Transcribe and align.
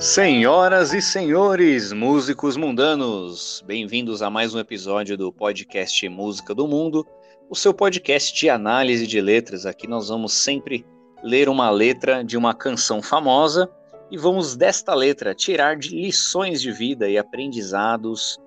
Senhoras 0.00 0.94
e 0.94 1.02
senhores, 1.02 1.92
músicos 1.92 2.56
mundanos, 2.56 3.62
bem-vindos 3.66 4.22
a 4.22 4.30
mais 4.30 4.54
um 4.54 4.58
episódio 4.58 5.14
do 5.14 5.30
podcast 5.30 6.08
Música 6.08 6.54
do 6.54 6.66
Mundo, 6.66 7.06
o 7.50 7.54
seu 7.54 7.74
podcast 7.74 8.34
de 8.34 8.48
análise 8.48 9.06
de 9.06 9.20
letras. 9.20 9.66
Aqui 9.66 9.86
nós 9.86 10.08
vamos 10.08 10.32
sempre 10.32 10.86
ler 11.22 11.50
uma 11.50 11.68
letra 11.68 12.24
de 12.24 12.38
uma 12.38 12.54
canção 12.54 13.02
famosa 13.02 13.70
e 14.10 14.16
vamos 14.16 14.56
desta 14.56 14.94
letra 14.94 15.34
tirar 15.34 15.76
de 15.76 15.90
lições 15.90 16.62
de 16.62 16.72
vida 16.72 17.06
e 17.06 17.18
aprendizados 17.18 18.38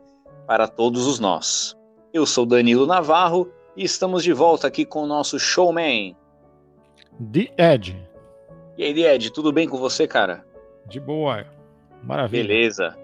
para 0.48 0.68
todos 0.68 1.06
os 1.06 1.20
nós. 1.20 1.78
Eu 2.12 2.26
sou 2.26 2.48
Danilo 2.48 2.88
Navarro 2.88 3.48
e 3.78 3.84
estamos 3.84 4.24
de 4.24 4.34
volta 4.34 4.66
aqui 4.66 4.86
com 4.86 5.04
o 5.04 5.08
nosso 5.08 5.38
showman. 5.38 6.18
The 7.32 7.74
Ed. 7.76 8.10
E 8.76 8.86
aí, 8.86 8.94
The 8.96 9.14
Ed, 9.14 9.30
tudo 9.30 9.54
bem 9.54 9.70
com 9.70 9.78
você, 9.78 10.08
cara? 10.08 10.52
De 10.88 11.00
boa, 11.00 11.46
maravilha. 12.04 12.44
Beleza. 12.44 12.98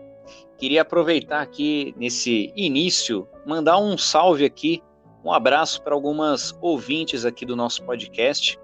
Queria 0.57 0.81
aproveitar 0.81 1.41
aqui 1.41 1.93
nesse 1.97 2.51
início, 2.55 3.27
mandar 3.45 3.77
um 3.77 3.97
salve 3.97 4.45
aqui, 4.45 4.83
um 5.23 5.31
abraço 5.31 5.81
para 5.81 5.93
algumas 5.93 6.57
ouvintes 6.61 7.25
aqui 7.25 7.45
do 7.45 7.55
nosso 7.55 7.83
podcast. 7.83 8.59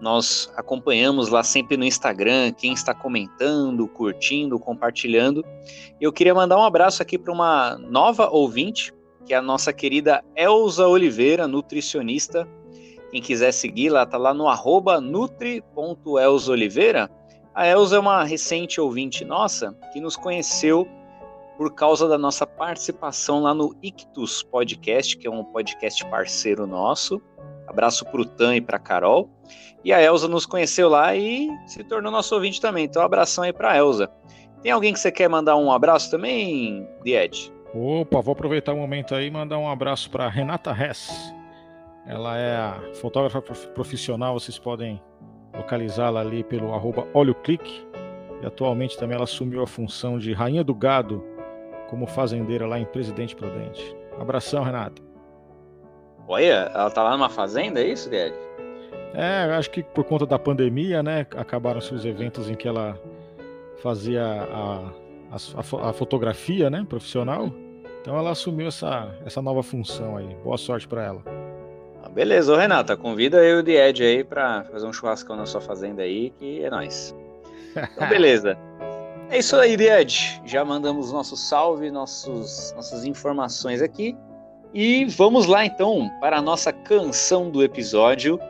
Nós 0.00 0.52
acompanhamos 0.56 1.28
lá 1.28 1.42
sempre 1.42 1.76
no 1.76 1.84
Instagram 1.84 2.52
quem 2.52 2.72
está 2.72 2.94
comentando, 2.94 3.88
curtindo, 3.88 4.58
compartilhando. 4.58 5.44
Eu 6.00 6.12
queria 6.12 6.34
mandar 6.34 6.56
um 6.56 6.62
abraço 6.62 7.02
aqui 7.02 7.18
para 7.18 7.32
uma 7.32 7.76
nova 7.78 8.28
ouvinte, 8.30 8.92
que 9.26 9.34
é 9.34 9.36
a 9.36 9.42
nossa 9.42 9.72
querida 9.72 10.24
Elza 10.36 10.86
Oliveira, 10.86 11.48
nutricionista. 11.48 12.48
Quem 13.10 13.20
quiser 13.20 13.52
seguir, 13.52 13.90
lá 13.90 14.06
tá 14.06 14.16
lá 14.16 14.32
no 14.32 14.48
arroba. 14.48 15.00
A 17.58 17.66
Elza 17.66 17.96
é 17.96 17.98
uma 17.98 18.22
recente 18.22 18.80
ouvinte 18.80 19.24
nossa 19.24 19.76
que 19.92 20.00
nos 20.00 20.16
conheceu 20.16 20.86
por 21.56 21.74
causa 21.74 22.06
da 22.06 22.16
nossa 22.16 22.46
participação 22.46 23.42
lá 23.42 23.52
no 23.52 23.74
Ictus 23.82 24.44
Podcast, 24.44 25.16
que 25.16 25.26
é 25.26 25.30
um 25.30 25.42
podcast 25.42 26.06
parceiro 26.06 26.68
nosso. 26.68 27.20
Abraço 27.66 28.04
para 28.04 28.20
o 28.20 28.24
Tan 28.24 28.54
e 28.54 28.60
para 28.60 28.78
Carol. 28.78 29.28
E 29.84 29.92
a 29.92 30.00
Elza 30.00 30.28
nos 30.28 30.46
conheceu 30.46 30.88
lá 30.88 31.16
e 31.16 31.48
se 31.66 31.82
tornou 31.82 32.12
nosso 32.12 32.32
ouvinte 32.32 32.60
também. 32.60 32.84
Então, 32.84 33.02
um 33.02 33.04
abração 33.04 33.42
aí 33.42 33.52
para 33.52 33.72
a 33.72 33.76
Elza. 33.76 34.08
Tem 34.62 34.70
alguém 34.70 34.92
que 34.92 35.00
você 35.00 35.10
quer 35.10 35.28
mandar 35.28 35.56
um 35.56 35.72
abraço 35.72 36.12
também, 36.12 36.88
Died? 37.02 37.52
Opa, 37.74 38.20
vou 38.20 38.34
aproveitar 38.34 38.72
o 38.72 38.76
momento 38.76 39.16
aí 39.16 39.26
e 39.26 39.30
mandar 39.32 39.58
um 39.58 39.68
abraço 39.68 40.08
para 40.10 40.28
Renata 40.28 40.70
Hess. 40.70 41.10
Ela 42.06 42.38
é 42.38 42.56
a 42.56 42.80
fotógrafa 42.94 43.42
profissional, 43.42 44.38
vocês 44.38 44.60
podem 44.60 45.02
localizá-la 45.58 46.20
ali 46.20 46.42
pelo 46.42 46.72
arroba 46.72 47.06
OlhoClick. 47.12 47.86
E 48.40 48.46
atualmente 48.46 48.96
também 48.96 49.16
ela 49.16 49.24
assumiu 49.24 49.62
a 49.62 49.66
função 49.66 50.18
de 50.18 50.32
Rainha 50.32 50.64
do 50.64 50.74
Gado 50.74 51.22
como 51.90 52.06
fazendeira 52.06 52.66
lá 52.66 52.78
em 52.78 52.84
Presidente 52.84 53.34
Prudente. 53.36 53.96
Abração, 54.18 54.62
Renata. 54.62 55.02
Olha, 56.26 56.70
ela 56.74 56.90
tá 56.90 57.02
lá 57.02 57.12
numa 57.12 57.28
fazenda, 57.28 57.80
é 57.80 57.88
isso, 57.88 58.08
Guedes? 58.10 58.38
É, 59.14 59.44
acho 59.54 59.70
que 59.70 59.82
por 59.82 60.04
conta 60.04 60.26
da 60.26 60.38
pandemia, 60.38 61.02
né, 61.02 61.26
acabaram-se 61.36 61.94
os 61.94 62.04
eventos 62.04 62.50
em 62.50 62.54
que 62.54 62.68
ela 62.68 63.00
fazia 63.82 64.22
a, 64.22 64.92
a, 65.32 65.88
a, 65.88 65.92
fotografia, 65.92 66.68
né, 66.68 66.84
profissional. 66.86 67.50
Então 68.02 68.16
ela 68.16 68.30
assumiu 68.30 68.68
essa, 68.68 69.14
essa 69.24 69.40
nova 69.40 69.62
função 69.62 70.16
aí. 70.16 70.36
Boa 70.44 70.58
sorte 70.58 70.86
para 70.86 71.04
ela. 71.04 71.47
Beleza, 72.18 72.52
ô 72.52 72.56
Renata, 72.56 72.96
convida 72.96 73.36
eu 73.44 73.58
e 73.58 73.60
o 73.60 73.62
Died 73.62 74.02
aí 74.02 74.24
pra 74.24 74.64
fazer 74.72 74.84
um 74.84 74.92
churrascão 74.92 75.36
na 75.36 75.46
sua 75.46 75.60
fazenda 75.60 76.02
aí, 76.02 76.30
que 76.30 76.64
é 76.64 76.68
nóis. 76.68 77.14
Então, 77.70 78.08
beleza. 78.10 78.58
É 79.30 79.38
isso 79.38 79.54
aí, 79.54 79.76
Died. 79.76 80.42
Já 80.44 80.64
mandamos 80.64 81.12
nosso 81.12 81.36
salve, 81.36 81.92
nossos, 81.92 82.72
nossas 82.74 83.04
informações 83.04 83.80
aqui. 83.80 84.16
E 84.74 85.04
vamos 85.04 85.46
lá 85.46 85.64
então 85.64 86.10
para 86.20 86.38
a 86.38 86.42
nossa 86.42 86.72
canção 86.72 87.50
do 87.50 87.62
episódio. 87.62 88.40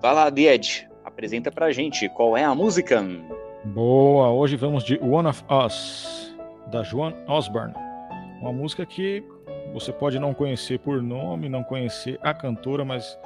Vai 0.00 0.14
lá, 0.14 0.30
Died, 0.30 0.88
apresenta 1.04 1.52
pra 1.52 1.72
gente 1.72 2.08
qual 2.08 2.34
é 2.34 2.44
a 2.44 2.54
música. 2.54 3.04
Boa, 3.62 4.30
hoje 4.30 4.56
vamos 4.56 4.82
de 4.82 4.98
One 5.02 5.28
of 5.28 5.44
Us, 5.50 6.34
da 6.68 6.82
Joan 6.82 7.12
Osborne. 7.28 7.74
Uma 8.40 8.52
música 8.52 8.84
que 8.84 9.22
você 9.72 9.92
pode 9.92 10.18
não 10.18 10.34
conhecer 10.34 10.78
por 10.78 11.02
nome, 11.02 11.48
não 11.48 11.62
conhecer 11.62 12.18
a 12.22 12.32
cantora, 12.32 12.84
mas 12.84 13.18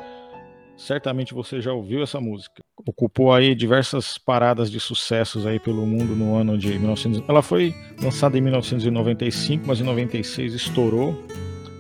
certamente 0.77 1.35
você 1.35 1.61
já 1.61 1.73
ouviu 1.73 2.03
essa 2.03 2.21
música. 2.21 2.63
Ocupou 2.87 3.33
aí 3.33 3.55
diversas 3.55 4.17
paradas 4.17 4.71
de 4.71 4.81
sucessos 4.81 5.47
aí 5.47 5.59
pelo 5.59 5.87
mundo 5.87 6.17
no 6.17 6.35
ano 6.37 6.57
de 6.57 6.79
1900. 6.79 7.29
Ela 7.29 7.43
foi 7.43 7.75
lançada 8.03 8.39
em 8.39 8.41
1995, 8.41 9.65
mas 9.67 9.81
em 9.81 9.85
96 9.85 10.55
estourou. 10.55 11.15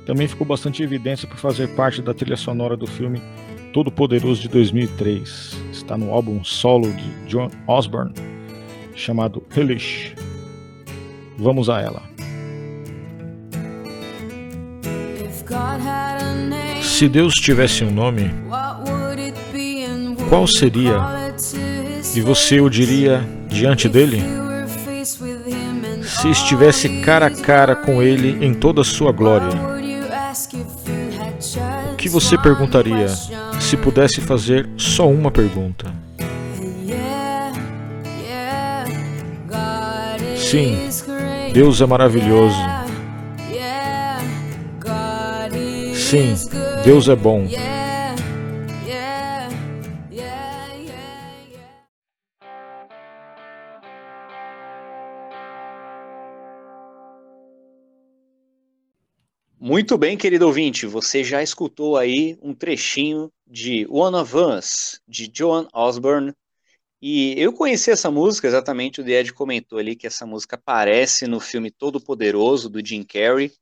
Também 0.04 0.28
ficou 0.28 0.46
bastante 0.46 0.82
evidência 0.82 1.26
por 1.26 1.36
fazer 1.36 1.74
parte 1.74 2.02
da 2.02 2.12
trilha 2.12 2.36
sonora 2.36 2.76
do 2.76 2.86
filme 2.86 3.20
Todo 3.72 3.90
Poderoso 3.90 4.42
de 4.42 4.48
2003. 4.48 5.56
Está 5.70 5.96
no 5.96 6.12
álbum 6.12 6.42
solo 6.42 6.92
de 6.92 7.26
John 7.26 7.48
Osborne, 7.66 8.12
chamado 8.94 9.42
Hellish. 9.56 10.14
Vamos 11.38 11.70
a 11.70 11.80
ela. 11.80 12.02
Se 17.00 17.08
Deus 17.08 17.32
tivesse 17.32 17.82
um 17.82 17.90
nome, 17.90 18.30
qual 20.28 20.46
seria? 20.46 21.32
E 22.14 22.20
você 22.20 22.60
o 22.60 22.68
diria 22.68 23.26
diante 23.48 23.88
dele? 23.88 24.22
Se 26.02 26.28
estivesse 26.28 27.00
cara 27.00 27.28
a 27.28 27.30
cara 27.30 27.74
com 27.74 28.02
ele 28.02 28.44
em 28.44 28.52
toda 28.52 28.82
a 28.82 28.84
sua 28.84 29.12
glória, 29.12 29.48
o 31.90 31.96
que 31.96 32.06
você 32.06 32.36
perguntaria 32.36 33.08
se 33.58 33.78
pudesse 33.78 34.20
fazer 34.20 34.68
só 34.76 35.08
uma 35.08 35.30
pergunta? 35.30 35.90
Sim, 40.36 40.76
Deus 41.54 41.80
é 41.80 41.86
maravilhoso. 41.86 42.60
Sim, 45.94 46.34
Deus 46.84 47.08
é 47.08 47.14
bom. 47.14 47.46
Muito 59.58 59.98
bem, 59.98 60.16
querido 60.16 60.46
ouvinte, 60.46 60.86
você 60.86 61.22
já 61.22 61.42
escutou 61.42 61.98
aí 61.98 62.38
um 62.40 62.54
trechinho 62.54 63.30
de 63.46 63.86
One 63.90 64.16
of 64.16 64.34
Us, 64.34 65.00
de 65.06 65.30
Joan 65.32 65.68
Osborne. 65.74 66.32
E 67.00 67.34
eu 67.38 67.52
conheci 67.52 67.90
essa 67.90 68.10
música, 68.10 68.48
exatamente 68.48 69.02
o 69.02 69.08
Ed 69.08 69.32
comentou 69.34 69.78
ali 69.78 69.94
que 69.94 70.06
essa 70.06 70.26
música 70.26 70.56
aparece 70.56 71.26
no 71.26 71.40
filme 71.40 71.70
Todo 71.70 72.00
Poderoso, 72.00 72.70
do 72.70 72.84
Jim 72.84 73.02
Carrey. 73.02 73.52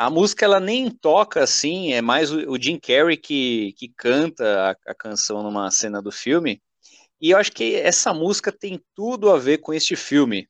A 0.00 0.08
música 0.08 0.46
ela 0.46 0.58
nem 0.58 0.88
toca 0.88 1.42
assim, 1.42 1.92
é 1.92 2.00
mais 2.00 2.32
o, 2.32 2.56
Jim 2.58 2.78
Carrey 2.78 3.18
que, 3.18 3.74
que 3.76 3.86
canta 3.94 4.70
a, 4.70 4.92
a, 4.92 4.94
canção 4.94 5.42
numa 5.42 5.70
cena 5.70 6.00
do 6.00 6.10
filme. 6.10 6.58
E 7.20 7.32
eu 7.32 7.36
acho 7.36 7.52
que 7.52 7.74
essa 7.74 8.14
música 8.14 8.50
tem 8.50 8.80
tudo 8.94 9.30
a 9.30 9.38
ver 9.38 9.58
com 9.58 9.74
este 9.74 9.94
filme. 9.96 10.48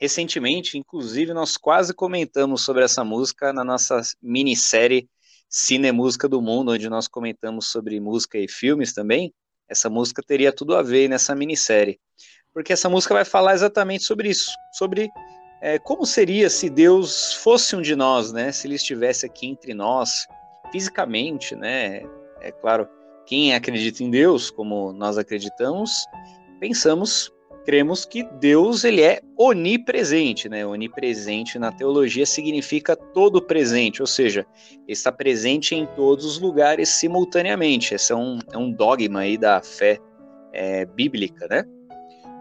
Recentemente, 0.00 0.78
inclusive, 0.78 1.34
nós 1.34 1.56
quase 1.56 1.92
comentamos 1.92 2.62
sobre 2.62 2.84
essa 2.84 3.02
música 3.02 3.52
na 3.52 3.64
nossa 3.64 4.00
minissérie 4.22 5.08
Cine 5.48 5.90
Música 5.90 6.28
do 6.28 6.40
Mundo, 6.40 6.70
onde 6.70 6.88
nós 6.88 7.08
comentamos 7.08 7.72
sobre 7.72 7.98
música 7.98 8.38
e 8.38 8.48
filmes 8.48 8.94
também. 8.94 9.34
Essa 9.68 9.90
música 9.90 10.22
teria 10.24 10.52
tudo 10.52 10.76
a 10.76 10.82
ver 10.82 11.08
nessa 11.08 11.34
minissérie. 11.34 11.98
Porque 12.54 12.72
essa 12.72 12.88
música 12.88 13.14
vai 13.14 13.24
falar 13.24 13.54
exatamente 13.54 14.04
sobre 14.04 14.28
isso, 14.28 14.52
sobre 14.78 15.10
é, 15.62 15.78
como 15.78 16.04
seria 16.04 16.50
se 16.50 16.68
Deus 16.68 17.34
fosse 17.34 17.76
um 17.76 17.80
de 17.80 17.94
nós, 17.94 18.32
né? 18.32 18.50
Se 18.50 18.66
ele 18.66 18.74
estivesse 18.74 19.24
aqui 19.24 19.46
entre 19.46 19.72
nós, 19.72 20.26
fisicamente, 20.72 21.54
né? 21.54 22.02
É 22.40 22.50
claro, 22.50 22.88
quem 23.24 23.54
acredita 23.54 24.02
em 24.02 24.10
Deus, 24.10 24.50
como 24.50 24.92
nós 24.92 25.16
acreditamos, 25.16 26.04
pensamos, 26.58 27.32
cremos 27.64 28.04
que 28.04 28.24
Deus 28.40 28.82
ele 28.82 29.02
é 29.02 29.20
onipresente, 29.38 30.48
né? 30.48 30.66
Onipresente 30.66 31.60
na 31.60 31.70
teologia 31.70 32.26
significa 32.26 32.96
todo 32.96 33.40
presente, 33.40 34.02
ou 34.02 34.06
seja, 34.08 34.44
está 34.88 35.12
presente 35.12 35.76
em 35.76 35.86
todos 35.94 36.24
os 36.24 36.40
lugares 36.40 36.88
simultaneamente. 36.88 37.94
Esse 37.94 38.12
é 38.12 38.16
um, 38.16 38.40
é 38.52 38.58
um 38.58 38.68
dogma 38.68 39.20
aí 39.20 39.38
da 39.38 39.62
fé 39.62 40.00
é, 40.52 40.84
bíblica, 40.84 41.46
né? 41.46 41.64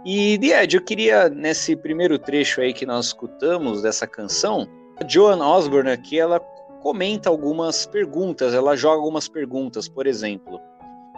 E, 0.06 0.40
Ed, 0.42 0.76
eu 0.76 0.82
queria, 0.82 1.30
nesse 1.30 1.76
primeiro 1.76 2.18
trecho 2.18 2.62
aí 2.62 2.74
que 2.74 2.86
nós 2.86 3.08
escutamos 3.08 3.82
dessa 3.82 4.08
canção, 4.08 4.68
a 5.00 5.08
Joan 5.08 5.46
Osborne 5.46 5.92
aqui, 5.92 6.20
ela 6.20 6.40
comenta 6.82 7.30
algumas 7.30 7.86
perguntas, 7.86 8.54
ela 8.54 8.76
joga 8.76 8.98
algumas 8.98 9.28
perguntas, 9.28 9.88
por 9.88 10.08
exemplo, 10.08 10.60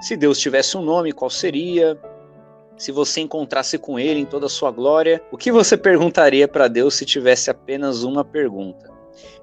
se 0.02 0.18
Deus 0.18 0.38
tivesse 0.38 0.78
um 0.78 0.82
nome, 0.82 1.14
qual 1.14 1.30
seria? 1.30 1.98
se 2.78 2.92
você 2.92 3.22
encontrasse 3.22 3.78
com 3.78 4.00
ele 4.00 4.20
em 4.20 4.26
toda 4.26 4.48
a 4.48 4.50
sua 4.50 4.72
glória, 4.72 5.22
o 5.32 5.38
que 5.38 5.52
você 5.52 5.78
perguntaria 5.78 6.48
para 6.48 6.68
Deus 6.68 6.96
se 6.96 7.06
tivesse 7.06 7.50
apenas 7.50 8.04
uma 8.04 8.26
pergunta? 8.26 8.92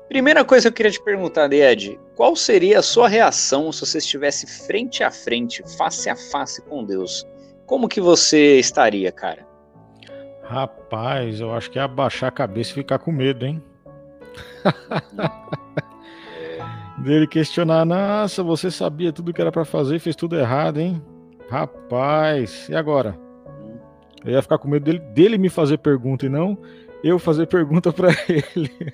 Primeira 0.09 0.45
coisa 0.45 0.65
que 0.65 0.69
eu 0.69 0.77
queria 0.77 0.93
te 0.93 1.03
perguntar, 1.03 1.53
Ed, 1.53 1.99
qual 2.17 2.35
seria 2.35 2.81
a 2.81 2.83
sua 2.83 3.09
reação 3.09 3.71
se 3.71 3.87
você 3.87 3.99
estivesse 3.99 4.47
frente 4.67 5.05
a 5.05 5.11
frente, 5.11 5.63
face 5.77 6.11
a 6.11 6.17
face 6.17 6.61
com 6.63 6.85
Deus? 6.85 7.25
Como 7.71 7.89
que 7.89 8.01
você 8.01 8.59
estaria, 8.59 9.13
cara? 9.13 9.47
Rapaz, 10.43 11.39
eu 11.39 11.55
acho 11.55 11.71
que 11.71 11.79
é 11.79 11.83
abaixar 11.83 12.29
a 12.29 12.33
cabeça 12.33 12.73
e 12.73 12.75
ficar 12.75 12.99
com 12.99 13.13
medo, 13.13 13.47
hein? 13.47 13.63
Dele 16.99 17.29
questionar, 17.29 17.87
nossa, 17.87 18.43
você 18.43 18.73
sabia 18.73 19.13
tudo 19.13 19.33
que 19.33 19.41
era 19.41 19.53
para 19.53 19.65
fazer 19.65 19.95
e 19.95 20.01
fez 20.01 20.17
tudo 20.17 20.37
errado, 20.37 20.81
hein? 20.81 21.01
Rapaz, 21.49 22.69
e 22.69 22.75
agora? 22.75 23.17
Eu 24.25 24.33
ia 24.33 24.43
ficar 24.43 24.59
com 24.59 24.67
medo 24.67 24.85
dele, 24.85 24.99
dele 24.99 25.39
me 25.39 25.49
fazer 25.49 25.79
pergunta 25.79 26.27
e 26.27 26.29
não 26.29 26.59
eu 27.05 27.21
fazer 27.21 27.47
pergunta 27.47 27.93
para 27.93 28.09
ele. 28.29 28.93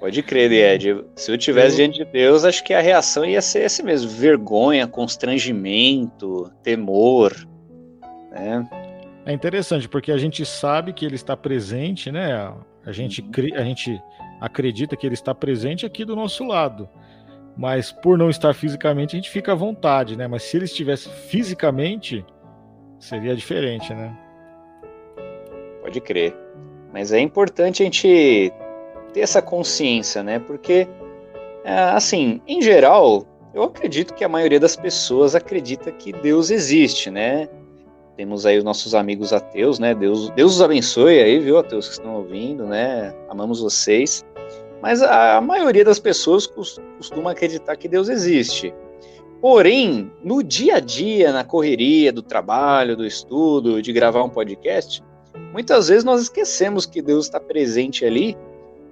Pode 0.00 0.22
crer, 0.22 0.50
Ed. 0.50 1.04
Se 1.14 1.30
eu 1.30 1.36
tivesse 1.36 1.74
eu... 1.74 1.86
diante 1.88 2.04
de 2.04 2.10
Deus, 2.10 2.46
acho 2.46 2.64
que 2.64 2.72
a 2.72 2.80
reação 2.80 3.22
ia 3.22 3.42
ser 3.42 3.64
esse 3.64 3.82
mesmo: 3.82 4.10
vergonha, 4.10 4.86
constrangimento, 4.86 6.50
temor. 6.62 7.36
Né? 8.30 8.66
É 9.26 9.32
interessante, 9.32 9.86
porque 9.86 10.10
a 10.10 10.16
gente 10.16 10.44
sabe 10.46 10.94
que 10.94 11.04
ele 11.04 11.16
está 11.16 11.36
presente, 11.36 12.10
né? 12.10 12.32
A 12.86 12.92
gente, 12.92 13.20
uhum. 13.20 13.54
a 13.54 13.62
gente 13.62 14.02
acredita 14.40 14.96
que 14.96 15.06
ele 15.06 15.14
está 15.14 15.34
presente 15.34 15.84
aqui 15.84 16.02
do 16.02 16.16
nosso 16.16 16.44
lado. 16.44 16.88
Mas 17.54 17.92
por 17.92 18.16
não 18.16 18.30
estar 18.30 18.54
fisicamente, 18.54 19.14
a 19.14 19.18
gente 19.18 19.28
fica 19.28 19.52
à 19.52 19.54
vontade, 19.54 20.16
né? 20.16 20.26
Mas 20.26 20.44
se 20.44 20.56
ele 20.56 20.64
estivesse 20.64 21.10
fisicamente, 21.28 22.24
seria 22.98 23.36
diferente, 23.36 23.92
né? 23.92 24.16
Pode 25.82 26.00
crer. 26.00 26.34
Mas 26.90 27.12
é 27.12 27.20
importante 27.20 27.82
a 27.82 27.84
gente 27.84 28.50
ter 29.10 29.20
essa 29.20 29.42
consciência, 29.42 30.22
né? 30.22 30.38
Porque, 30.38 30.88
é, 31.64 31.74
assim, 31.74 32.40
em 32.46 32.62
geral, 32.62 33.26
eu 33.52 33.64
acredito 33.64 34.14
que 34.14 34.24
a 34.24 34.28
maioria 34.28 34.60
das 34.60 34.76
pessoas 34.76 35.34
acredita 35.34 35.90
que 35.90 36.12
Deus 36.12 36.50
existe, 36.50 37.10
né? 37.10 37.48
Temos 38.16 38.44
aí 38.46 38.58
os 38.58 38.64
nossos 38.64 38.94
amigos 38.94 39.32
ateus, 39.32 39.78
né? 39.78 39.94
Deus, 39.94 40.30
Deus 40.30 40.54
os 40.54 40.62
abençoe 40.62 41.18
aí, 41.20 41.38
viu, 41.38 41.58
ateus 41.58 41.86
que 41.86 41.92
estão 41.94 42.16
ouvindo, 42.16 42.66
né? 42.66 43.14
Amamos 43.28 43.60
vocês. 43.60 44.24
Mas 44.82 45.02
a 45.02 45.40
maioria 45.40 45.84
das 45.84 45.98
pessoas 45.98 46.46
costuma 46.46 47.32
acreditar 47.32 47.76
que 47.76 47.88
Deus 47.88 48.08
existe. 48.08 48.72
Porém, 49.40 50.10
no 50.22 50.42
dia 50.42 50.76
a 50.76 50.80
dia, 50.80 51.32
na 51.32 51.44
correria 51.44 52.12
do 52.12 52.22
trabalho, 52.22 52.96
do 52.96 53.06
estudo, 53.06 53.80
de 53.80 53.92
gravar 53.92 54.22
um 54.22 54.28
podcast, 54.28 55.02
muitas 55.52 55.88
vezes 55.88 56.04
nós 56.04 56.22
esquecemos 56.22 56.84
que 56.84 57.00
Deus 57.00 57.26
está 57.26 57.40
presente 57.40 58.04
ali 58.04 58.36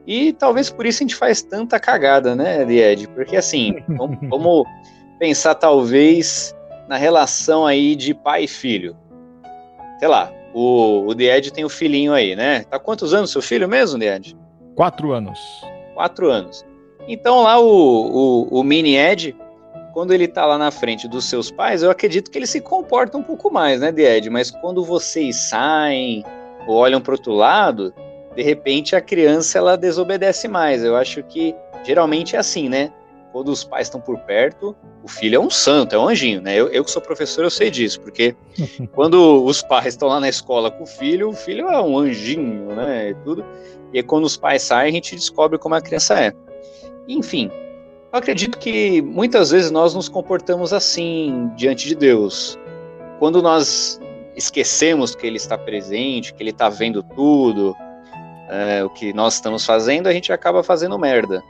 e 0.08 0.32
talvez 0.32 0.70
por 0.70 0.86
isso 0.86 1.02
a 1.02 1.04
gente 1.04 1.14
faz 1.14 1.42
tanta 1.42 1.78
cagada, 1.78 2.34
né, 2.34 2.62
Ed? 2.62 3.06
Porque 3.08 3.36
assim, 3.36 3.74
vamos, 4.30 4.64
pensar 5.18 5.54
talvez 5.54 6.56
na 6.88 6.96
relação 6.96 7.66
aí 7.66 7.94
de 7.94 8.14
pai 8.14 8.44
e 8.44 8.48
filho. 8.48 8.96
Sei 9.98 10.08
lá, 10.08 10.32
o, 10.54 11.04
o 11.08 11.20
Ed 11.20 11.52
tem 11.52 11.62
o 11.62 11.68
filhinho 11.68 12.14
aí, 12.14 12.34
né? 12.34 12.64
Tá 12.64 12.78
quantos 12.78 13.12
anos 13.12 13.30
seu 13.30 13.42
filho 13.42 13.68
mesmo, 13.68 14.02
Ed? 14.02 14.34
Quatro 14.74 15.12
anos. 15.12 15.38
Quatro 15.92 16.30
anos. 16.30 16.64
Então 17.06 17.42
lá 17.42 17.60
o, 17.60 17.66
o, 17.66 18.60
o 18.60 18.64
mini 18.64 18.96
Ed, 18.96 19.36
quando 19.92 20.14
ele 20.14 20.26
tá 20.26 20.46
lá 20.46 20.56
na 20.56 20.70
frente 20.70 21.06
dos 21.06 21.26
seus 21.26 21.50
pais, 21.50 21.82
eu 21.82 21.90
acredito 21.90 22.30
que 22.30 22.38
ele 22.38 22.46
se 22.46 22.62
comporta 22.62 23.18
um 23.18 23.22
pouco 23.22 23.52
mais, 23.52 23.82
né, 23.82 23.92
Ed? 23.94 24.30
Mas 24.30 24.50
quando 24.50 24.82
vocês 24.82 25.36
saem 25.36 26.24
ou 26.66 26.76
olham 26.76 26.98
para 26.98 27.12
outro 27.12 27.34
lado, 27.34 27.92
de 28.38 28.44
repente 28.44 28.94
a 28.94 29.00
criança 29.00 29.58
ela 29.58 29.76
desobedece 29.76 30.46
mais. 30.46 30.84
Eu 30.84 30.94
acho 30.94 31.24
que 31.24 31.56
geralmente 31.84 32.36
é 32.36 32.38
assim, 32.38 32.68
né? 32.68 32.92
Quando 33.32 33.48
os 33.48 33.64
pais 33.64 33.88
estão 33.88 34.00
por 34.00 34.16
perto, 34.20 34.76
o 35.02 35.08
filho 35.08 35.34
é 35.34 35.40
um 35.40 35.50
santo, 35.50 35.96
é 35.96 35.98
um 35.98 36.06
anjinho, 36.06 36.40
né? 36.40 36.54
Eu, 36.54 36.68
eu 36.68 36.84
que 36.84 36.90
sou 36.92 37.02
professor, 37.02 37.42
eu 37.42 37.50
sei 37.50 37.68
disso, 37.68 38.00
porque 38.00 38.36
quando 38.94 39.44
os 39.44 39.60
pais 39.60 39.86
estão 39.86 40.06
lá 40.06 40.20
na 40.20 40.28
escola 40.28 40.70
com 40.70 40.84
o 40.84 40.86
filho, 40.86 41.30
o 41.30 41.32
filho 41.32 41.68
é 41.68 41.82
um 41.82 41.98
anjinho, 41.98 42.76
né? 42.76 43.10
E 43.10 43.14
tudo. 43.24 43.44
E 43.92 43.98
aí, 43.98 44.04
quando 44.04 44.22
os 44.22 44.36
pais 44.36 44.62
saem, 44.62 44.90
a 44.90 44.94
gente 44.94 45.16
descobre 45.16 45.58
como 45.58 45.74
a 45.74 45.80
criança 45.80 46.20
é. 46.20 46.32
Enfim, 47.08 47.50
eu 48.12 48.20
acredito 48.20 48.56
que 48.56 49.02
muitas 49.02 49.50
vezes 49.50 49.72
nós 49.72 49.94
nos 49.96 50.08
comportamos 50.08 50.72
assim 50.72 51.50
diante 51.56 51.88
de 51.88 51.96
Deus. 51.96 52.56
Quando 53.18 53.42
nós 53.42 54.00
esquecemos 54.36 55.16
que 55.16 55.26
Ele 55.26 55.38
está 55.38 55.58
presente, 55.58 56.32
que 56.32 56.40
Ele 56.40 56.50
está 56.50 56.68
vendo 56.68 57.02
tudo, 57.02 57.74
é, 58.48 58.82
o 58.84 58.90
que 58.90 59.12
nós 59.12 59.34
estamos 59.34 59.64
fazendo, 59.64 60.06
a 60.06 60.12
gente 60.12 60.32
acaba 60.32 60.62
fazendo 60.62 60.98
merda. 60.98 61.42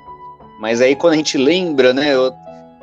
Mas 0.61 0.81
aí 0.81 0.97
quando 0.97 1.15
a 1.15 1.17
gente 1.17 1.39
lembra, 1.39 1.93
né, 1.93 2.19
ou, 2.19 2.33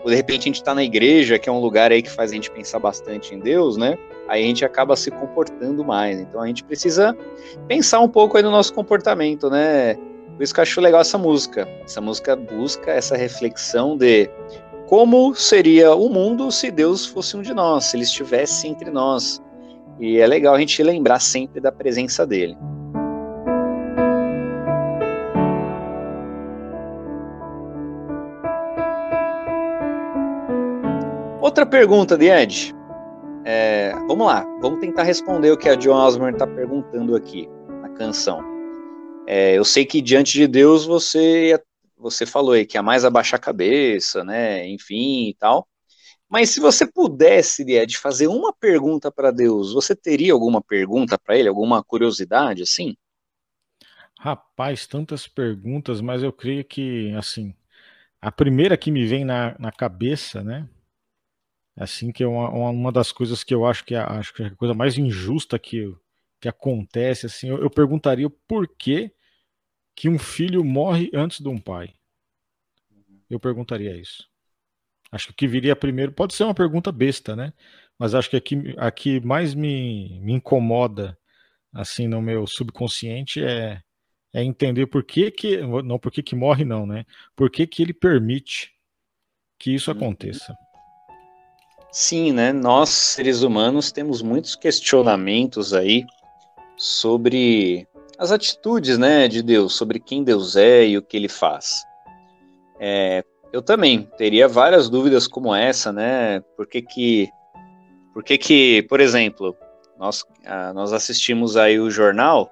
de 0.05 0.15
repente 0.15 0.41
a 0.41 0.45
gente 0.45 0.55
está 0.55 0.73
na 0.73 0.83
igreja, 0.83 1.37
que 1.37 1.49
é 1.49 1.51
um 1.51 1.59
lugar 1.59 1.91
aí 1.91 2.01
que 2.01 2.09
faz 2.09 2.31
a 2.31 2.33
gente 2.35 2.49
pensar 2.51 2.79
bastante 2.79 3.33
em 3.33 3.39
Deus, 3.39 3.75
né, 3.75 3.97
aí 4.27 4.43
a 4.43 4.47
gente 4.47 4.63
acaba 4.63 4.95
se 4.95 5.11
comportando 5.11 5.83
mais. 5.83 6.19
Então 6.19 6.41
a 6.41 6.47
gente 6.47 6.63
precisa 6.63 7.15
pensar 7.67 7.99
um 7.99 8.09
pouco 8.09 8.37
aí 8.37 8.43
no 8.43 8.51
nosso 8.51 8.73
comportamento, 8.73 9.49
né. 9.49 9.95
Por 10.35 10.43
isso 10.43 10.53
que 10.53 10.59
eu 10.59 10.63
acho 10.63 10.81
legal 10.81 10.99
essa 10.99 11.17
música. 11.17 11.67
Essa 11.85 12.01
música 12.01 12.35
busca 12.35 12.91
essa 12.91 13.15
reflexão 13.15 13.97
de 13.97 14.29
como 14.85 15.33
seria 15.33 15.95
o 15.95 16.09
mundo 16.09 16.51
se 16.51 16.69
Deus 16.69 17.05
fosse 17.05 17.35
um 17.37 17.41
de 17.41 17.53
nós, 17.53 17.85
se 17.85 17.95
ele 17.97 18.03
estivesse 18.03 18.67
entre 18.67 18.91
nós. 18.91 19.41
E 19.99 20.19
é 20.19 20.27
legal 20.27 20.53
a 20.55 20.59
gente 20.59 20.81
lembrar 20.83 21.19
sempre 21.19 21.61
da 21.61 21.71
presença 21.71 22.25
dele. 22.25 22.57
Outra 31.45 31.63
pergunta, 31.63 32.17
Diante. 32.17 32.73
É, 33.45 33.91
vamos 34.07 34.25
lá, 34.25 34.43
vamos 34.59 34.79
tentar 34.79 35.03
responder 35.03 35.51
o 35.51 35.57
que 35.57 35.69
a 35.69 35.75
John 35.75 35.93
Osborne 35.93 36.33
está 36.33 36.47
perguntando 36.47 37.15
aqui 37.15 37.47
na 37.83 37.89
canção. 37.89 38.41
É, 39.27 39.53
eu 39.53 39.63
sei 39.63 39.85
que 39.85 40.01
diante 40.01 40.33
de 40.33 40.47
Deus 40.47 40.87
você 40.87 41.61
você 41.95 42.25
falou 42.25 42.53
aí 42.53 42.65
que 42.65 42.79
é 42.79 42.81
mais 42.81 43.05
abaixar 43.05 43.39
a 43.39 43.43
cabeça, 43.43 44.23
né? 44.23 44.67
Enfim 44.67 45.29
e 45.29 45.35
tal. 45.35 45.67
Mas 46.27 46.49
se 46.49 46.59
você 46.59 46.83
pudesse, 46.83 47.61
Ed, 47.61 47.95
fazer 47.95 48.25
uma 48.25 48.51
pergunta 48.51 49.11
para 49.11 49.29
Deus, 49.29 49.71
você 49.71 49.95
teria 49.95 50.33
alguma 50.33 50.63
pergunta 50.63 51.15
para 51.15 51.37
ele, 51.37 51.47
alguma 51.47 51.83
curiosidade 51.83 52.63
assim? 52.63 52.97
Rapaz, 54.19 54.87
tantas 54.87 55.27
perguntas, 55.27 56.01
mas 56.01 56.23
eu 56.23 56.33
creio 56.33 56.65
que 56.65 57.13
assim 57.13 57.53
a 58.19 58.31
primeira 58.31 58.75
que 58.75 58.89
me 58.89 59.05
vem 59.05 59.23
na, 59.23 59.55
na 59.59 59.71
cabeça, 59.71 60.43
né? 60.43 60.67
Assim 61.77 62.11
que 62.11 62.23
é 62.23 62.27
uma, 62.27 62.69
uma 62.69 62.91
das 62.91 63.11
coisas 63.11 63.43
que 63.43 63.53
eu 63.53 63.65
acho 63.65 63.83
que 63.83 63.95
é, 63.95 63.99
acho 63.99 64.33
que 64.33 64.43
é 64.43 64.47
a 64.47 64.55
coisa 64.55 64.73
mais 64.73 64.97
injusta 64.97 65.59
que, 65.59 65.93
que 66.39 66.47
acontece, 66.47 67.25
assim, 67.25 67.49
eu, 67.49 67.57
eu 67.59 67.69
perguntaria 67.69 68.29
por 68.47 68.67
que 68.67 69.11
que 69.95 70.09
um 70.09 70.19
filho 70.19 70.63
morre 70.63 71.09
antes 71.13 71.39
de 71.39 71.47
um 71.47 71.57
pai. 71.57 71.93
Eu 73.29 73.39
perguntaria 73.39 73.95
isso. 73.95 74.27
Acho 75.11 75.27
que 75.27 75.31
o 75.31 75.35
que 75.35 75.47
viria 75.47 75.75
primeiro 75.75 76.11
pode 76.11 76.33
ser 76.33 76.43
uma 76.43 76.53
pergunta 76.53 76.91
besta, 76.91 77.35
né? 77.35 77.53
Mas 77.97 78.13
acho 78.13 78.29
que 78.29 78.35
aqui, 78.35 78.75
aqui 78.77 79.19
mais 79.21 79.53
me, 79.53 80.19
me 80.19 80.33
incomoda, 80.33 81.17
assim, 81.73 82.07
no 82.07 82.21
meu 82.21 82.45
subconsciente 82.45 83.41
é, 83.41 83.81
é 84.33 84.43
entender 84.43 84.87
por 84.87 85.03
que 85.03 85.31
que, 85.31 85.57
não 85.57 85.97
por 85.97 86.11
que 86.11 86.21
que 86.21 86.35
morre 86.35 86.65
não, 86.65 86.85
né? 86.85 87.05
Por 87.35 87.49
que 87.49 87.65
que 87.65 87.81
ele 87.81 87.93
permite 87.93 88.73
que 89.57 89.73
isso 89.73 89.89
uhum. 89.91 89.97
aconteça. 89.97 90.55
Sim, 91.97 92.33
né? 92.33 92.51
Nós, 92.51 92.89
seres 92.89 93.41
humanos, 93.41 93.89
temos 93.89 94.21
muitos 94.21 94.53
questionamentos 94.53 95.73
aí 95.73 96.05
sobre 96.75 97.87
as 98.19 98.33
atitudes, 98.33 98.97
né, 98.97 99.29
de 99.29 99.41
Deus, 99.41 99.75
sobre 99.75 99.97
quem 100.01 100.21
Deus 100.21 100.57
é 100.57 100.85
e 100.85 100.97
o 100.97 101.01
que 101.01 101.15
ele 101.15 101.29
faz. 101.29 101.85
É, 102.81 103.23
eu 103.53 103.61
também 103.61 104.09
teria 104.17 104.45
várias 104.45 104.89
dúvidas 104.89 105.25
como 105.25 105.55
essa, 105.55 105.93
né? 105.93 106.41
Por 106.57 106.67
que 106.67 106.81
que, 106.81 107.29
por 108.13 108.25
que, 108.25 108.37
que 108.37 108.85
por 108.89 108.99
exemplo, 108.99 109.55
nós, 109.97 110.25
nós 110.73 110.91
assistimos 110.91 111.55
aí 111.55 111.79
o 111.79 111.89
jornal 111.89 112.51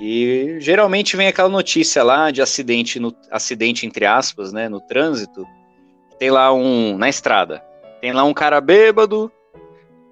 e 0.00 0.58
geralmente 0.60 1.16
vem 1.16 1.26
aquela 1.26 1.48
notícia 1.48 2.04
lá 2.04 2.30
de 2.30 2.40
acidente, 2.40 3.00
no, 3.00 3.12
acidente 3.32 3.84
entre 3.84 4.06
aspas, 4.06 4.52
né, 4.52 4.68
no 4.68 4.80
trânsito, 4.80 5.44
tem 6.20 6.30
lá 6.30 6.54
um, 6.54 6.96
na 6.96 7.08
estrada, 7.08 7.65
tem 8.00 8.12
lá 8.12 8.24
um 8.24 8.34
cara 8.34 8.60
bêbado, 8.60 9.30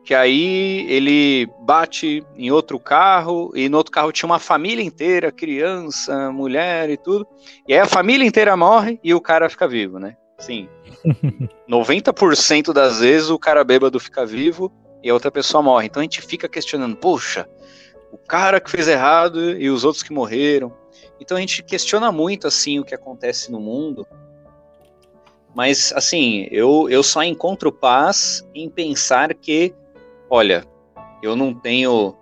que 0.05 0.15
aí 0.15 0.87
ele 0.89 1.49
bate 1.61 2.23
em 2.37 2.51
outro 2.51 2.79
carro, 2.79 3.51
e 3.55 3.69
no 3.69 3.79
outro 3.79 3.93
carro 3.93 4.13
tinha 4.13 4.29
uma 4.29 4.39
família 4.39 4.85
inteira, 4.85 5.33
criança, 5.33 6.31
mulher 6.31 6.91
e 6.91 6.97
tudo. 6.97 7.27
E 7.67 7.73
aí 7.73 7.81
a 7.81 7.87
família 7.87 8.27
inteira 8.27 8.57
morre 8.57 9.01
e 9.03 9.15
o 9.15 9.21
cara 9.21 9.49
fica 9.49 9.67
vivo, 9.67 9.99
né? 9.99 10.17
Sim. 10.39 10.69
90% 11.69 12.73
das 12.73 13.01
vezes 13.01 13.31
o 13.31 13.39
cara 13.39 13.65
bêbado 13.65 13.99
fica 13.99 14.27
vivo 14.27 14.71
e 15.03 15.09
a 15.09 15.15
outra 15.15 15.31
pessoa 15.31 15.63
morre. 15.63 15.87
Então 15.87 16.01
a 16.01 16.05
gente 16.05 16.21
fica 16.21 16.49
questionando, 16.49 16.97
poxa, 16.97 17.49
o 18.13 18.19
cara 18.19 18.61
que 18.61 18.71
fez 18.71 18.89
errado 18.89 19.59
e 19.59 19.71
os 19.71 19.85
outros 19.85 20.03
que 20.03 20.13
morreram. 20.13 20.73
Então 21.19 21.37
a 21.37 21.41
gente 21.41 21.63
questiona 21.63 22.13
muito 22.13 22.47
assim 22.47 22.79
o 22.79 22.85
que 22.85 22.95
acontece 22.95 23.51
no 23.51 23.59
mundo. 23.59 24.07
Mas 25.55 25.93
assim, 25.95 26.49
eu, 26.51 26.89
eu 26.91 27.03
só 27.03 27.23
encontro 27.23 27.71
paz 27.71 28.47
em 28.55 28.69
pensar 28.69 29.33
que, 29.35 29.73
olha, 30.29 30.65
eu 31.23 31.37
não 31.37 31.55
tenho 31.55 32.15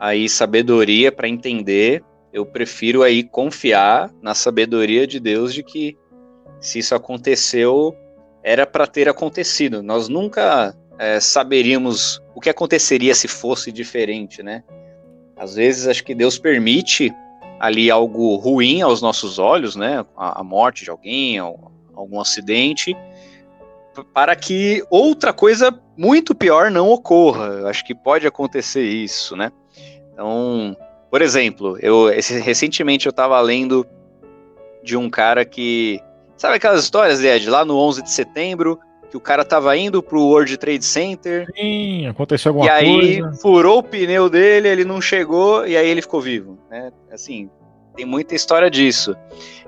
aí 0.00 0.28
sabedoria 0.28 1.12
para 1.12 1.28
entender, 1.28 2.02
eu 2.32 2.46
prefiro 2.46 3.02
aí 3.02 3.22
confiar 3.22 4.10
na 4.22 4.34
sabedoria 4.34 5.06
de 5.06 5.20
Deus 5.20 5.52
de 5.52 5.62
que 5.62 5.96
se 6.60 6.78
isso 6.78 6.94
aconteceu, 6.94 7.94
era 8.42 8.66
para 8.66 8.86
ter 8.86 9.08
acontecido. 9.08 9.82
Nós 9.82 10.08
nunca 10.08 10.74
é, 10.98 11.20
saberíamos 11.20 12.22
o 12.34 12.40
que 12.40 12.50
aconteceria 12.50 13.14
se 13.14 13.28
fosse 13.28 13.70
diferente, 13.70 14.42
né? 14.42 14.62
Às 15.36 15.54
vezes 15.54 15.86
acho 15.86 16.04
que 16.04 16.14
Deus 16.14 16.38
permite 16.38 17.12
ali 17.58 17.90
algo 17.90 18.36
ruim 18.36 18.82
aos 18.82 19.02
nossos 19.02 19.38
olhos, 19.38 19.76
né? 19.76 20.04
A, 20.16 20.40
a 20.40 20.44
morte 20.44 20.84
de 20.84 20.90
alguém, 20.90 21.38
algum 22.00 22.20
acidente, 22.20 22.96
para 24.12 24.34
que 24.36 24.82
outra 24.90 25.32
coisa 25.32 25.78
muito 25.96 26.34
pior 26.34 26.70
não 26.70 26.88
ocorra. 26.88 27.46
Eu 27.46 27.68
acho 27.68 27.84
que 27.84 27.94
pode 27.94 28.26
acontecer 28.26 28.82
isso, 28.82 29.36
né? 29.36 29.52
Então, 30.12 30.76
por 31.10 31.22
exemplo, 31.22 31.78
eu 31.80 32.08
esse, 32.10 32.38
recentemente 32.40 33.06
eu 33.06 33.10
estava 33.10 33.40
lendo 33.40 33.86
de 34.82 34.96
um 34.96 35.10
cara 35.10 35.44
que 35.44 36.00
sabe 36.36 36.56
aquelas 36.56 36.82
histórias, 36.82 37.22
Ed, 37.22 37.48
lá 37.50 37.64
no 37.64 37.76
11 37.76 38.02
de 38.02 38.10
setembro, 38.10 38.78
que 39.10 39.16
o 39.16 39.20
cara 39.20 39.44
tava 39.44 39.76
indo 39.76 40.02
pro 40.02 40.22
World 40.22 40.56
Trade 40.56 40.84
Center. 40.84 41.46
Sim, 41.54 42.06
aconteceu 42.06 42.50
alguma 42.50 42.66
coisa. 42.66 42.82
E 42.82 42.88
aí 42.88 43.36
furou 43.40 43.78
o 43.78 43.82
pneu 43.82 44.30
dele, 44.30 44.68
ele 44.68 44.84
não 44.84 45.00
chegou 45.00 45.66
e 45.66 45.76
aí 45.76 45.88
ele 45.88 46.00
ficou 46.00 46.20
vivo, 46.20 46.58
né? 46.70 46.92
Assim, 47.10 47.50
tem 48.00 48.06
muita 48.06 48.34
história 48.34 48.70
disso. 48.70 49.14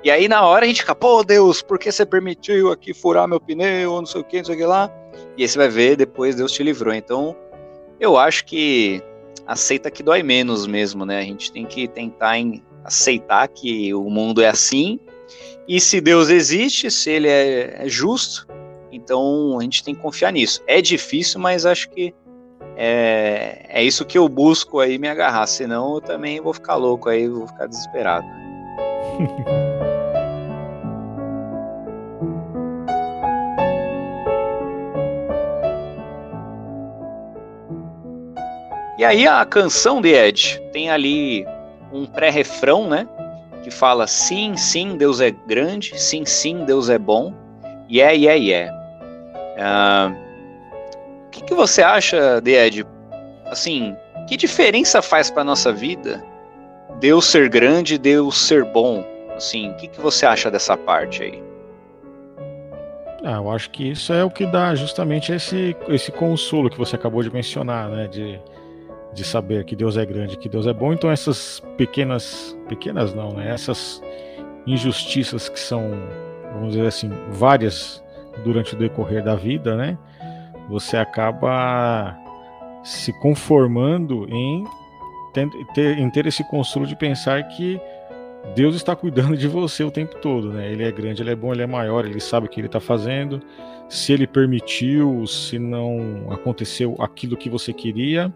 E 0.02 0.10
aí 0.10 0.26
na 0.26 0.42
hora 0.42 0.64
a 0.64 0.68
gente 0.68 0.80
fica, 0.80 0.94
pô, 0.94 1.22
Deus, 1.22 1.60
por 1.60 1.78
que 1.78 1.92
você 1.92 2.06
permitiu 2.06 2.72
aqui 2.72 2.94
furar 2.94 3.28
meu 3.28 3.38
pneu, 3.38 3.98
não 3.98 4.06
sei 4.06 4.20
o 4.22 4.24
que, 4.24 4.38
não 4.38 4.44
sei 4.46 4.54
o 4.54 4.58
que 4.58 4.64
lá? 4.64 4.90
E 5.36 5.42
aí 5.42 5.48
você 5.48 5.58
vai 5.58 5.68
ver, 5.68 5.96
depois 5.96 6.34
Deus 6.34 6.50
te 6.50 6.62
livrou. 6.62 6.94
Então, 6.94 7.36
eu 8.00 8.16
acho 8.16 8.46
que 8.46 9.02
aceita 9.46 9.90
que 9.90 10.02
dói 10.02 10.22
menos 10.22 10.66
mesmo, 10.66 11.04
né? 11.04 11.18
A 11.18 11.24
gente 11.24 11.52
tem 11.52 11.66
que 11.66 11.86
tentar 11.86 12.38
em 12.38 12.62
aceitar 12.84 13.46
que 13.48 13.92
o 13.92 14.08
mundo 14.08 14.40
é 14.40 14.48
assim. 14.48 14.98
E 15.68 15.78
se 15.78 16.00
Deus 16.00 16.30
existe, 16.30 16.90
se 16.90 17.10
ele 17.10 17.28
é, 17.28 17.84
é 17.84 17.88
justo, 17.88 18.48
então 18.90 19.58
a 19.58 19.62
gente 19.62 19.84
tem 19.84 19.94
que 19.94 20.00
confiar 20.00 20.32
nisso. 20.32 20.62
É 20.66 20.80
difícil, 20.80 21.38
mas 21.38 21.66
acho 21.66 21.90
que 21.90 22.14
é, 22.76 23.64
é 23.68 23.82
isso 23.82 24.04
que 24.04 24.18
eu 24.18 24.28
busco 24.28 24.80
aí 24.80 24.98
me 24.98 25.08
agarrar. 25.08 25.46
Senão 25.46 25.94
eu 25.94 26.00
também 26.00 26.40
vou 26.40 26.52
ficar 26.52 26.74
louco 26.76 27.08
aí, 27.08 27.28
vou 27.28 27.46
ficar 27.46 27.66
desesperado. 27.66 28.26
e 38.98 39.04
aí 39.04 39.26
a 39.26 39.44
canção 39.44 40.00
de 40.00 40.14
Ed 40.14 40.62
tem 40.72 40.90
ali 40.90 41.44
um 41.92 42.06
pré-refrão, 42.06 42.88
né? 42.88 43.06
Que 43.62 43.70
fala 43.70 44.06
sim, 44.06 44.56
sim, 44.56 44.96
Deus 44.96 45.20
é 45.20 45.30
grande, 45.30 46.00
sim, 46.00 46.24
sim, 46.24 46.64
Deus 46.64 46.88
é 46.88 46.98
bom, 46.98 47.34
yeah, 47.88 48.12
yeah, 48.12 48.34
yeah. 48.34 48.82
Uh, 49.54 50.31
que, 51.32 51.42
que, 51.42 51.54
você 51.54 51.82
acha, 51.82 52.40
de 52.40 52.52
Ed? 52.52 52.86
Assim, 53.46 53.96
que 54.28 54.36
diferença 54.36 55.02
faz 55.02 55.30
para 55.30 55.42
nossa 55.42 55.72
vida 55.72 56.22
Deus 57.00 57.24
ser 57.24 57.48
grande, 57.48 57.98
Deus 57.98 58.46
ser 58.46 58.64
bom? 58.64 59.04
Assim, 59.34 59.70
o 59.70 59.74
que, 59.74 59.88
que 59.88 60.00
você 60.00 60.24
acha 60.24 60.50
dessa 60.50 60.76
parte 60.76 61.22
aí? 61.22 61.42
Ah, 63.24 63.36
eu 63.36 63.50
acho 63.50 63.70
que 63.70 63.90
isso 63.90 64.12
é 64.12 64.22
o 64.24 64.30
que 64.30 64.46
dá 64.46 64.74
justamente 64.74 65.32
esse, 65.32 65.76
esse 65.88 66.12
consolo 66.12 66.68
que 66.68 66.78
você 66.78 66.96
acabou 66.96 67.22
de 67.22 67.32
mencionar, 67.32 67.88
né? 67.88 68.06
De, 68.06 68.38
de 69.12 69.24
saber 69.24 69.64
que 69.64 69.74
Deus 69.74 69.96
é 69.96 70.04
grande, 70.04 70.36
que 70.36 70.48
Deus 70.48 70.66
é 70.66 70.72
bom. 70.72 70.92
Então 70.92 71.10
essas 71.10 71.60
pequenas, 71.76 72.56
pequenas 72.68 73.14
não, 73.14 73.32
né? 73.32 73.50
Essas 73.50 74.02
injustiças 74.66 75.48
que 75.48 75.58
são, 75.58 75.90
vamos 76.52 76.74
dizer 76.74 76.86
assim, 76.86 77.10
várias 77.30 78.02
durante 78.44 78.74
o 78.74 78.78
decorrer 78.78 79.24
da 79.24 79.34
vida, 79.34 79.76
né? 79.76 79.98
Você 80.72 80.96
acaba 80.96 82.18
se 82.82 83.12
conformando 83.20 84.26
em 84.34 84.64
ter, 85.74 85.98
em 85.98 86.08
ter 86.08 86.26
esse 86.26 86.42
consolo 86.48 86.86
de 86.86 86.96
pensar 86.96 87.42
que 87.48 87.78
Deus 88.54 88.74
está 88.74 88.96
cuidando 88.96 89.36
de 89.36 89.46
você 89.46 89.84
o 89.84 89.90
tempo 89.90 90.16
todo, 90.16 90.50
né? 90.50 90.72
Ele 90.72 90.82
é 90.82 90.90
grande, 90.90 91.22
ele 91.22 91.30
é 91.30 91.36
bom, 91.36 91.52
ele 91.52 91.60
é 91.60 91.66
maior, 91.66 92.06
ele 92.06 92.18
sabe 92.20 92.46
o 92.46 92.48
que 92.48 92.58
ele 92.58 92.68
está 92.68 92.80
fazendo. 92.80 93.42
Se 93.86 94.14
ele 94.14 94.26
permitiu, 94.26 95.26
se 95.26 95.58
não 95.58 96.28
aconteceu 96.30 96.96
aquilo 96.98 97.36
que 97.36 97.50
você 97.50 97.74
queria, 97.74 98.32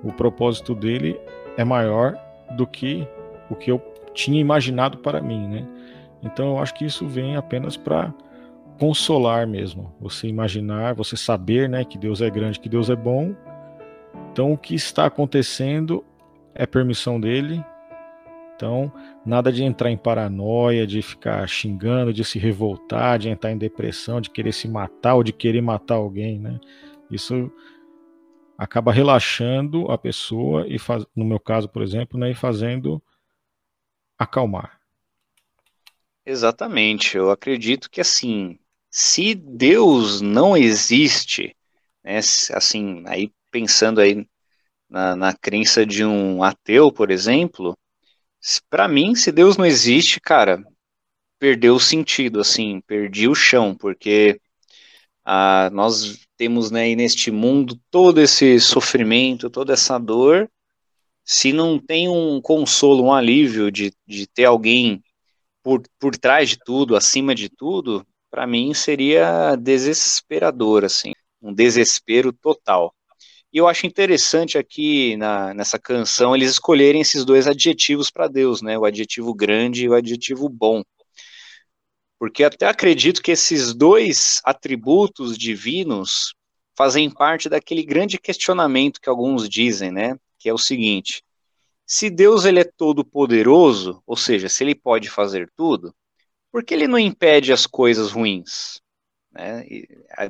o 0.00 0.12
propósito 0.12 0.76
dele 0.76 1.20
é 1.56 1.64
maior 1.64 2.16
do 2.56 2.68
que 2.68 3.04
o 3.50 3.56
que 3.56 3.72
eu 3.72 3.82
tinha 4.14 4.40
imaginado 4.40 4.98
para 4.98 5.20
mim, 5.20 5.48
né? 5.48 5.66
Então 6.22 6.50
eu 6.50 6.58
acho 6.58 6.72
que 6.72 6.84
isso 6.84 7.04
vem 7.04 7.34
apenas 7.34 7.76
para 7.76 8.14
consolar 8.78 9.46
mesmo. 9.46 9.94
Você 10.00 10.26
imaginar, 10.28 10.94
você 10.94 11.16
saber, 11.16 11.68
né, 11.68 11.84
que 11.84 11.98
Deus 11.98 12.20
é 12.20 12.30
grande, 12.30 12.60
que 12.60 12.68
Deus 12.68 12.90
é 12.90 12.96
bom. 12.96 13.34
Então 14.32 14.52
o 14.52 14.58
que 14.58 14.74
está 14.74 15.06
acontecendo 15.06 16.04
é 16.54 16.66
permissão 16.66 17.20
dele. 17.20 17.64
Então, 18.56 18.92
nada 19.26 19.52
de 19.52 19.64
entrar 19.64 19.90
em 19.90 19.96
paranoia, 19.96 20.86
de 20.86 21.02
ficar 21.02 21.46
xingando, 21.48 22.12
de 22.12 22.24
se 22.24 22.38
revoltar, 22.38 23.18
de 23.18 23.28
entrar 23.28 23.50
em 23.50 23.58
depressão, 23.58 24.20
de 24.20 24.30
querer 24.30 24.52
se 24.52 24.68
matar 24.68 25.16
ou 25.16 25.24
de 25.24 25.32
querer 25.32 25.60
matar 25.60 25.96
alguém, 25.96 26.38
né? 26.38 26.60
Isso 27.10 27.50
acaba 28.56 28.92
relaxando 28.92 29.90
a 29.90 29.98
pessoa 29.98 30.66
e 30.68 30.78
faz, 30.78 31.04
no 31.16 31.24
meu 31.24 31.40
caso, 31.40 31.68
por 31.68 31.82
exemplo, 31.82 32.18
né, 32.18 32.30
e 32.30 32.34
fazendo 32.34 33.02
acalmar. 34.16 34.80
Exatamente. 36.24 37.16
Eu 37.16 37.30
acredito 37.30 37.90
que 37.90 38.00
assim, 38.00 38.58
se 38.96 39.34
Deus 39.34 40.20
não 40.20 40.56
existe, 40.56 41.56
né, 42.04 42.18
assim, 42.52 43.02
aí 43.08 43.32
pensando 43.50 44.00
aí 44.00 44.24
na, 44.88 45.16
na 45.16 45.34
crença 45.34 45.84
de 45.84 46.04
um 46.04 46.44
ateu, 46.44 46.92
por 46.92 47.10
exemplo, 47.10 47.76
para 48.70 48.86
mim, 48.86 49.16
se 49.16 49.32
Deus 49.32 49.56
não 49.56 49.66
existe, 49.66 50.20
cara, 50.20 50.62
perdeu 51.40 51.74
o 51.74 51.80
sentido, 51.80 52.38
assim, 52.38 52.80
perdi 52.86 53.26
o 53.26 53.34
chão, 53.34 53.74
porque 53.74 54.40
ah, 55.24 55.70
nós 55.72 56.16
temos 56.36 56.70
né, 56.70 56.94
neste 56.94 57.32
mundo 57.32 57.76
todo 57.90 58.20
esse 58.20 58.60
sofrimento, 58.60 59.50
toda 59.50 59.72
essa 59.72 59.98
dor, 59.98 60.48
se 61.24 61.52
não 61.52 61.80
tem 61.80 62.08
um 62.08 62.40
consolo, 62.40 63.02
um 63.02 63.12
alívio 63.12 63.72
de, 63.72 63.92
de 64.06 64.28
ter 64.28 64.44
alguém 64.44 65.02
por, 65.64 65.82
por 65.98 66.16
trás 66.16 66.50
de 66.50 66.58
tudo, 66.64 66.94
acima 66.94 67.34
de 67.34 67.48
tudo, 67.48 68.06
para 68.34 68.48
mim 68.48 68.74
seria 68.74 69.54
desesperador, 69.54 70.84
assim, 70.84 71.12
um 71.40 71.54
desespero 71.54 72.32
total. 72.32 72.92
E 73.52 73.58
eu 73.58 73.68
acho 73.68 73.86
interessante 73.86 74.58
aqui 74.58 75.16
na, 75.16 75.54
nessa 75.54 75.78
canção 75.78 76.34
eles 76.34 76.50
escolherem 76.50 77.00
esses 77.00 77.24
dois 77.24 77.46
adjetivos 77.46 78.10
para 78.10 78.26
Deus, 78.26 78.60
né? 78.60 78.76
O 78.76 78.84
adjetivo 78.84 79.32
grande 79.32 79.84
e 79.84 79.88
o 79.88 79.94
adjetivo 79.94 80.48
bom. 80.48 80.82
Porque 82.18 82.42
até 82.42 82.66
acredito 82.66 83.22
que 83.22 83.30
esses 83.30 83.72
dois 83.72 84.40
atributos 84.44 85.38
divinos 85.38 86.34
fazem 86.76 87.08
parte 87.08 87.48
daquele 87.48 87.84
grande 87.84 88.18
questionamento 88.18 89.00
que 89.00 89.08
alguns 89.08 89.48
dizem, 89.48 89.92
né? 89.92 90.18
Que 90.40 90.48
é 90.48 90.52
o 90.52 90.58
seguinte: 90.58 91.22
se 91.86 92.10
Deus 92.10 92.44
ele 92.44 92.58
é 92.58 92.64
todo 92.64 93.04
poderoso, 93.04 94.02
ou 94.04 94.16
seja, 94.16 94.48
se 94.48 94.64
ele 94.64 94.74
pode 94.74 95.08
fazer 95.08 95.48
tudo, 95.56 95.94
por 96.54 96.62
que 96.62 96.72
ele 96.72 96.86
não 96.86 97.00
impede 97.00 97.52
as 97.52 97.66
coisas 97.66 98.12
ruins? 98.12 98.80
Né? 99.32 99.66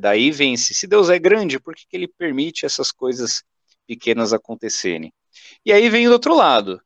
Daí 0.00 0.30
vence. 0.30 0.72
Se 0.72 0.86
Deus 0.86 1.10
é 1.10 1.18
grande, 1.18 1.60
por 1.60 1.74
que, 1.74 1.86
que 1.86 1.94
ele 1.94 2.08
permite 2.08 2.64
essas 2.64 2.90
coisas 2.90 3.44
pequenas 3.86 4.32
acontecerem? 4.32 5.12
E 5.66 5.70
aí 5.70 5.86
vem 5.90 6.06
do 6.06 6.14
outro 6.14 6.34
lado. 6.34 6.80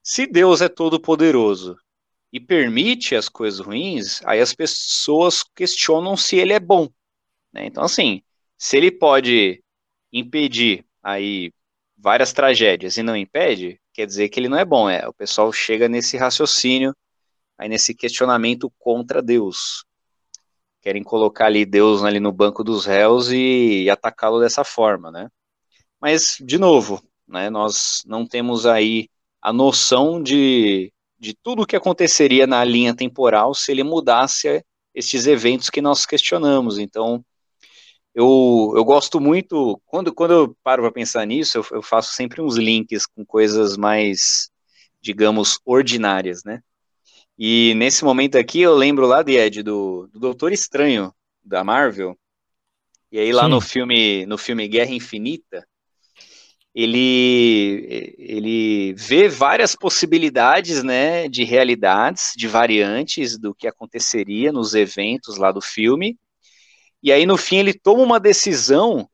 Se 0.00 0.28
Deus 0.28 0.60
é 0.60 0.68
todo 0.68 1.00
poderoso 1.00 1.76
e 2.32 2.38
permite 2.38 3.16
as 3.16 3.28
coisas 3.28 3.58
ruins, 3.58 4.22
aí 4.24 4.38
as 4.38 4.54
pessoas 4.54 5.42
questionam 5.42 6.16
se 6.16 6.36
ele 6.36 6.52
é 6.52 6.60
bom. 6.60 6.88
Né? 7.52 7.66
Então, 7.66 7.82
assim, 7.82 8.22
se 8.56 8.76
ele 8.76 8.92
pode 8.92 9.60
impedir 10.12 10.86
aí 11.02 11.52
várias 11.98 12.32
tragédias 12.32 12.96
e 12.96 13.02
não 13.02 13.16
impede, 13.16 13.80
quer 13.92 14.06
dizer 14.06 14.28
que 14.28 14.38
ele 14.38 14.48
não 14.48 14.58
é 14.58 14.64
bom. 14.64 14.88
É, 14.88 15.08
o 15.08 15.12
pessoal 15.12 15.52
chega 15.52 15.88
nesse 15.88 16.16
raciocínio 16.16 16.94
aí 17.58 17.68
nesse 17.68 17.94
questionamento 17.94 18.72
contra 18.78 19.22
Deus. 19.22 19.84
Querem 20.80 21.02
colocar 21.02 21.46
ali 21.46 21.64
Deus 21.64 22.04
ali 22.04 22.20
no 22.20 22.32
banco 22.32 22.62
dos 22.62 22.84
réus 22.84 23.30
e, 23.30 23.84
e 23.84 23.90
atacá-lo 23.90 24.40
dessa 24.40 24.64
forma, 24.64 25.10
né? 25.10 25.28
Mas, 26.00 26.36
de 26.40 26.58
novo, 26.58 27.02
né, 27.26 27.48
nós 27.48 28.02
não 28.06 28.26
temos 28.26 28.66
aí 28.66 29.08
a 29.40 29.52
noção 29.52 30.22
de, 30.22 30.92
de 31.18 31.34
tudo 31.34 31.62
o 31.62 31.66
que 31.66 31.76
aconteceria 31.76 32.46
na 32.46 32.62
linha 32.64 32.94
temporal 32.94 33.54
se 33.54 33.72
ele 33.72 33.82
mudasse 33.82 34.62
estes 34.94 35.26
eventos 35.26 35.70
que 35.70 35.80
nós 35.80 36.04
questionamos. 36.06 36.78
Então, 36.78 37.24
eu, 38.14 38.72
eu 38.76 38.84
gosto 38.84 39.20
muito, 39.20 39.80
quando, 39.86 40.14
quando 40.14 40.32
eu 40.32 40.56
paro 40.62 40.82
para 40.82 40.92
pensar 40.92 41.26
nisso, 41.26 41.58
eu, 41.58 41.66
eu, 41.72 41.82
faço 41.82 42.14
sempre 42.14 42.40
uns 42.40 42.56
links 42.56 43.06
com 43.06 43.24
coisas 43.26 43.76
mais, 43.76 44.50
digamos, 45.00 45.58
ordinárias, 45.64 46.44
né? 46.44 46.62
E 47.38 47.74
nesse 47.74 48.04
momento 48.04 48.36
aqui 48.36 48.60
eu 48.60 48.74
lembro 48.74 49.06
lá 49.06 49.22
de 49.22 49.36
Ed, 49.36 49.62
do, 49.62 50.08
do 50.12 50.20
Doutor 50.20 50.52
Estranho, 50.52 51.12
da 51.44 51.64
Marvel, 51.64 52.16
e 53.10 53.18
aí 53.18 53.32
lá 53.32 53.44
Sim. 53.44 53.50
no 53.50 53.60
filme, 53.60 54.26
no 54.26 54.38
filme 54.38 54.66
Guerra 54.66 54.92
Infinita, 54.92 55.66
ele, 56.74 58.16
ele 58.18 58.94
vê 58.94 59.28
várias 59.28 59.76
possibilidades 59.76 60.82
né, 60.82 61.28
de 61.28 61.44
realidades, 61.44 62.32
de 62.36 62.48
variantes 62.48 63.38
do 63.38 63.54
que 63.54 63.68
aconteceria 63.68 64.50
nos 64.50 64.74
eventos 64.74 65.36
lá 65.36 65.52
do 65.52 65.60
filme. 65.60 66.18
E 67.00 67.12
aí, 67.12 67.24
no 67.24 67.36
fim, 67.36 67.58
ele 67.58 67.72
toma 67.72 68.02
uma 68.02 68.18
decisão 68.18 69.08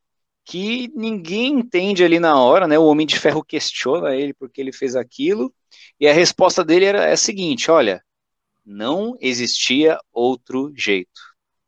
que 0.46 0.90
ninguém 0.96 1.58
entende 1.58 2.02
ali 2.02 2.18
na 2.18 2.40
hora, 2.40 2.66
né? 2.66 2.78
O 2.78 2.86
Homem 2.86 3.06
de 3.06 3.18
Ferro 3.18 3.44
questiona 3.44 4.16
ele 4.16 4.32
porque 4.32 4.60
ele 4.60 4.72
fez 4.72 4.96
aquilo, 4.96 5.52
e 5.98 6.08
a 6.08 6.12
resposta 6.12 6.64
dele 6.64 6.86
era 6.86 7.04
é 7.04 7.12
a 7.12 7.16
seguinte: 7.16 7.70
olha, 7.70 8.02
não 8.70 9.16
existia 9.20 9.98
outro 10.12 10.72
jeito. 10.76 11.20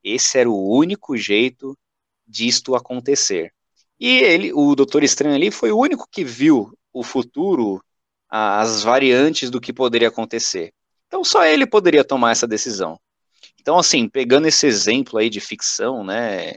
Esse 0.04 0.38
era 0.38 0.48
o 0.48 0.72
único 0.72 1.16
jeito 1.16 1.76
disto 2.24 2.76
acontecer. 2.76 3.52
E 3.98 4.18
ele, 4.18 4.52
o 4.52 4.74
Doutor 4.76 5.02
Estranho 5.02 5.34
ali, 5.34 5.50
foi 5.50 5.72
o 5.72 5.78
único 5.78 6.06
que 6.08 6.22
viu 6.22 6.72
o 6.92 7.02
futuro, 7.02 7.82
as 8.28 8.84
variantes 8.84 9.50
do 9.50 9.60
que 9.60 9.72
poderia 9.72 10.08
acontecer. 10.08 10.72
Então 11.08 11.24
só 11.24 11.44
ele 11.44 11.66
poderia 11.66 12.04
tomar 12.04 12.30
essa 12.30 12.46
decisão. 12.46 12.98
Então 13.60 13.78
assim, 13.78 14.08
pegando 14.08 14.46
esse 14.46 14.66
exemplo 14.66 15.18
aí 15.18 15.28
de 15.28 15.40
ficção, 15.40 16.04
né, 16.04 16.54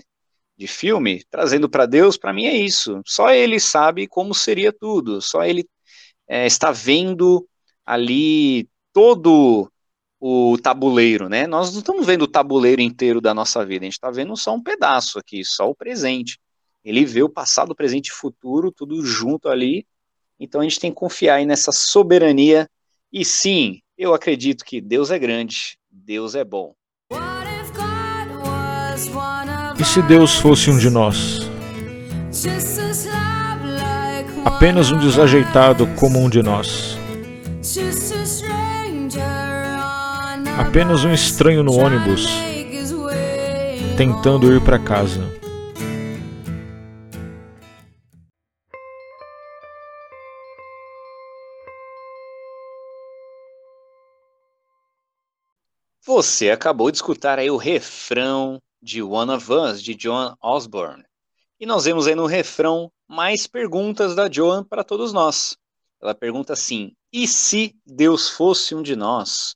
de 0.55 0.67
filme, 0.67 1.23
trazendo 1.29 1.67
para 1.67 1.87
Deus, 1.87 2.17
para 2.17 2.33
mim 2.33 2.45
é 2.45 2.55
isso. 2.55 3.01
Só 3.03 3.31
ele 3.31 3.59
sabe 3.59 4.07
como 4.07 4.33
seria 4.33 4.71
tudo. 4.71 5.21
Só 5.21 5.43
ele 5.43 5.67
é, 6.27 6.45
está 6.45 6.71
vendo 6.71 7.47
ali 7.85 8.69
todo 8.93 9.71
o 10.27 10.57
tabuleiro, 10.57 11.29
né? 11.29 11.45
Nós 11.45 11.71
não 11.71 11.79
estamos 11.81 12.03
vendo 12.03 12.23
o 12.23 12.27
tabuleiro 12.27 12.81
inteiro 12.81 13.21
da 13.21 13.31
nossa 13.31 13.63
vida, 13.63 13.83
a 13.83 13.85
gente 13.85 13.93
está 13.93 14.09
vendo 14.09 14.35
só 14.35 14.55
um 14.55 14.61
pedaço 14.61 15.19
aqui, 15.19 15.45
só 15.45 15.69
o 15.69 15.75
presente. 15.75 16.39
Ele 16.83 17.05
vê 17.05 17.21
o 17.21 17.29
passado, 17.29 17.75
presente 17.75 18.07
e 18.07 18.11
futuro, 18.11 18.71
tudo 18.71 19.05
junto 19.05 19.49
ali. 19.49 19.85
Então 20.39 20.61
a 20.61 20.63
gente 20.63 20.79
tem 20.79 20.89
que 20.89 20.97
confiar 20.97 21.35
aí 21.35 21.45
nessa 21.45 21.71
soberania. 21.71 22.67
E 23.13 23.23
sim, 23.23 23.81
eu 23.95 24.15
acredito 24.15 24.65
que 24.65 24.81
Deus 24.81 25.11
é 25.11 25.19
grande, 25.19 25.77
Deus 25.91 26.33
é 26.33 26.43
bom. 26.43 26.73
E 29.79 29.85
se 29.85 30.01
Deus 30.01 30.37
fosse 30.37 30.71
um 30.71 30.79
de 30.79 30.89
nós? 30.89 31.41
Apenas 34.43 34.91
um 34.91 34.97
desajeitado 34.97 35.85
como 35.99 36.19
um 36.19 36.27
de 36.31 36.41
nós. 36.41 36.97
Apenas 40.57 41.03
um 41.03 41.11
estranho 41.11 41.63
no 41.63 41.73
ônibus, 41.73 42.25
tentando 43.97 44.53
ir 44.53 44.63
para 44.63 44.79
casa. 44.79 45.19
Você 56.05 56.49
acabou 56.51 56.89
de 56.89 56.97
escutar 56.97 57.37
aí 57.37 57.51
o 57.51 57.57
refrão 57.57 58.61
de 58.81 59.03
One 59.03 59.31
of 59.31 59.51
Us, 59.51 59.83
de 59.83 59.97
Joan 59.99 60.37
Osborne. 60.41 61.03
E 61.59 61.65
nós 61.65 61.83
vemos 61.83 62.07
aí 62.07 62.15
no 62.15 62.25
refrão 62.25 62.89
mais 63.05 63.45
perguntas 63.45 64.15
da 64.15 64.31
Joan 64.31 64.63
para 64.63 64.85
todos 64.85 65.11
nós. 65.11 65.57
Ela 66.01 66.15
pergunta 66.15 66.53
assim: 66.53 66.93
e 67.11 67.27
se 67.27 67.75
Deus 67.85 68.29
fosse 68.29 68.73
um 68.73 68.81
de 68.81 68.95
nós? 68.95 69.55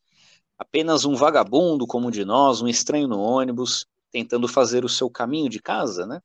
Apenas 0.59 1.05
um 1.05 1.15
vagabundo 1.15 1.87
como 1.87 2.09
um 2.09 2.11
de 2.11 2.25
nós, 2.25 2.61
um 2.61 2.67
estranho 2.67 3.07
no 3.07 3.19
ônibus, 3.19 3.87
tentando 4.11 4.47
fazer 4.47 4.83
o 4.83 4.89
seu 4.89 5.09
caminho 5.09 5.49
de 5.49 5.61
casa, 5.61 6.05
né? 6.05 6.21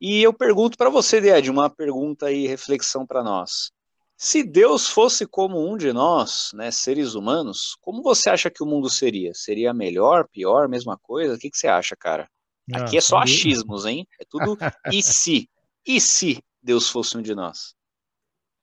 E 0.00 0.22
eu 0.22 0.32
pergunto 0.32 0.78
para 0.78 0.88
você, 0.88 1.16
Ed, 1.18 1.50
uma 1.50 1.68
pergunta 1.68 2.30
e 2.30 2.46
reflexão 2.46 3.06
para 3.06 3.24
nós. 3.24 3.72
Se 4.16 4.42
Deus 4.42 4.88
fosse 4.88 5.26
como 5.26 5.70
um 5.70 5.76
de 5.76 5.92
nós, 5.92 6.50
né, 6.54 6.70
seres 6.70 7.14
humanos, 7.14 7.76
como 7.80 8.02
você 8.02 8.30
acha 8.30 8.50
que 8.50 8.62
o 8.62 8.66
mundo 8.66 8.88
seria? 8.88 9.34
Seria 9.34 9.74
melhor, 9.74 10.26
pior, 10.28 10.68
mesma 10.68 10.96
coisa? 10.96 11.34
O 11.34 11.38
que, 11.38 11.50
que 11.50 11.58
você 11.58 11.66
acha, 11.66 11.94
cara? 11.96 12.28
Ah, 12.72 12.78
Aqui 12.78 12.96
é 12.96 13.00
só 13.00 13.18
achismos, 13.18 13.84
hein? 13.84 14.06
É 14.20 14.24
tudo 14.28 14.56
e 14.92 15.02
se? 15.02 15.50
E 15.86 16.00
se 16.00 16.42
Deus 16.62 16.88
fosse 16.88 17.16
um 17.16 17.22
de 17.22 17.34
nós? 17.34 17.74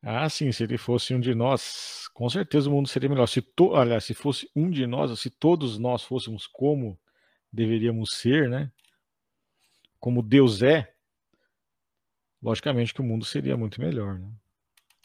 Ah, 0.06 0.30
sim, 0.30 0.52
se 0.52 0.64
ele 0.64 0.78
fosse 0.78 1.16
um 1.16 1.20
de 1.20 1.34
nós, 1.34 2.10
com 2.14 2.30
certeza 2.30 2.70
o 2.70 2.74
mundo 2.74 2.90
seria 2.90 3.08
melhor. 3.08 3.26
Se 3.26 3.42
to... 3.42 3.74
Aliás, 3.74 4.04
se 4.04 4.14
fosse 4.14 4.50
um 4.54 4.70
de 4.70 4.86
nós, 4.86 5.18
se 5.18 5.30
todos 5.30 5.80
nós 5.80 6.04
fôssemos 6.04 6.46
como 6.46 7.00
deveríamos 7.52 8.12
ser, 8.12 8.50
né? 8.50 8.70
Como 10.00 10.22
Deus 10.22 10.62
é, 10.62 10.94
logicamente 12.42 12.94
que 12.94 13.00
o 13.00 13.04
mundo 13.04 13.24
seria 13.24 13.56
muito 13.56 13.80
melhor, 13.80 14.20
né? 14.20 14.30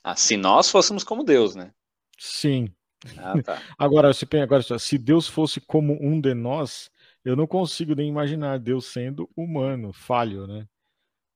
Ah, 0.03 0.17
se 0.17 0.37
nós 0.37 0.69
fôssemos 0.69 1.05
como 1.05 1.23
Deus, 1.23 1.55
né? 1.55 1.73
Sim. 2.19 2.75
Ah, 3.17 3.41
tá. 3.41 3.63
agora, 3.79 4.13
se, 4.13 4.27
agora, 4.43 4.79
se 4.81 4.99
Deus 4.99 5.29
fosse 5.29 5.61
como 5.61 5.97
um 6.03 6.21
de 6.21 6.35
nós, 6.35 6.91
eu 7.25 7.37
não 7.37 7.47
consigo 7.47 7.95
nem 7.95 8.09
imaginar 8.09 8.59
Deus 8.59 8.87
sendo 8.87 9.31
humano, 9.37 9.93
falho, 9.93 10.49
né? 10.49 10.67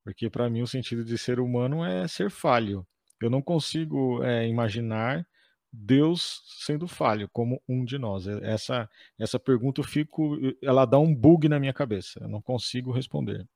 Porque 0.03 0.29
para 0.29 0.51
mim 0.51 0.63
o 0.63 0.67
sentido 0.67 1.05
de 1.05 1.17
ser 1.17 1.39
humano 1.39 1.85
é 1.85 2.09
ser 2.09 2.29
falho. 2.29 2.85
Eu 3.27 3.31
não 3.31 3.43
consigo 3.43 4.23
é, 4.23 4.47
imaginar 4.47 5.27
Deus 5.73 6.43
sendo 6.67 6.87
falho, 6.87 7.29
como 7.33 7.63
um 7.67 7.85
de 7.85 7.99
nós. 7.99 8.27
Essa, 8.27 8.89
essa 9.19 9.39
pergunta 9.39 9.81
eu 9.81 9.85
fico, 9.85 10.37
ela 10.63 10.85
dá 10.85 10.99
um 10.99 11.15
bug 11.15 11.49
na 11.49 11.59
minha 11.59 11.73
cabeça. 11.73 12.21
Eu 12.21 12.29
não 12.29 12.43
consigo 12.43 12.93
responder. 12.93 13.47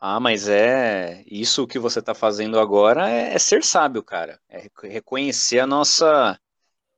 Ah, 0.00 0.20
mas 0.20 0.46
é 0.48 1.24
isso 1.26 1.66
que 1.66 1.78
você 1.78 1.98
está 1.98 2.14
fazendo 2.14 2.60
agora 2.60 3.10
é, 3.10 3.34
é, 3.34 3.38
ser 3.38 3.64
sábio, 3.64 4.00
cara. 4.00 4.40
É 4.48 4.68
reconhecer 4.84 5.58
a 5.58 5.66
nossa 5.66 6.38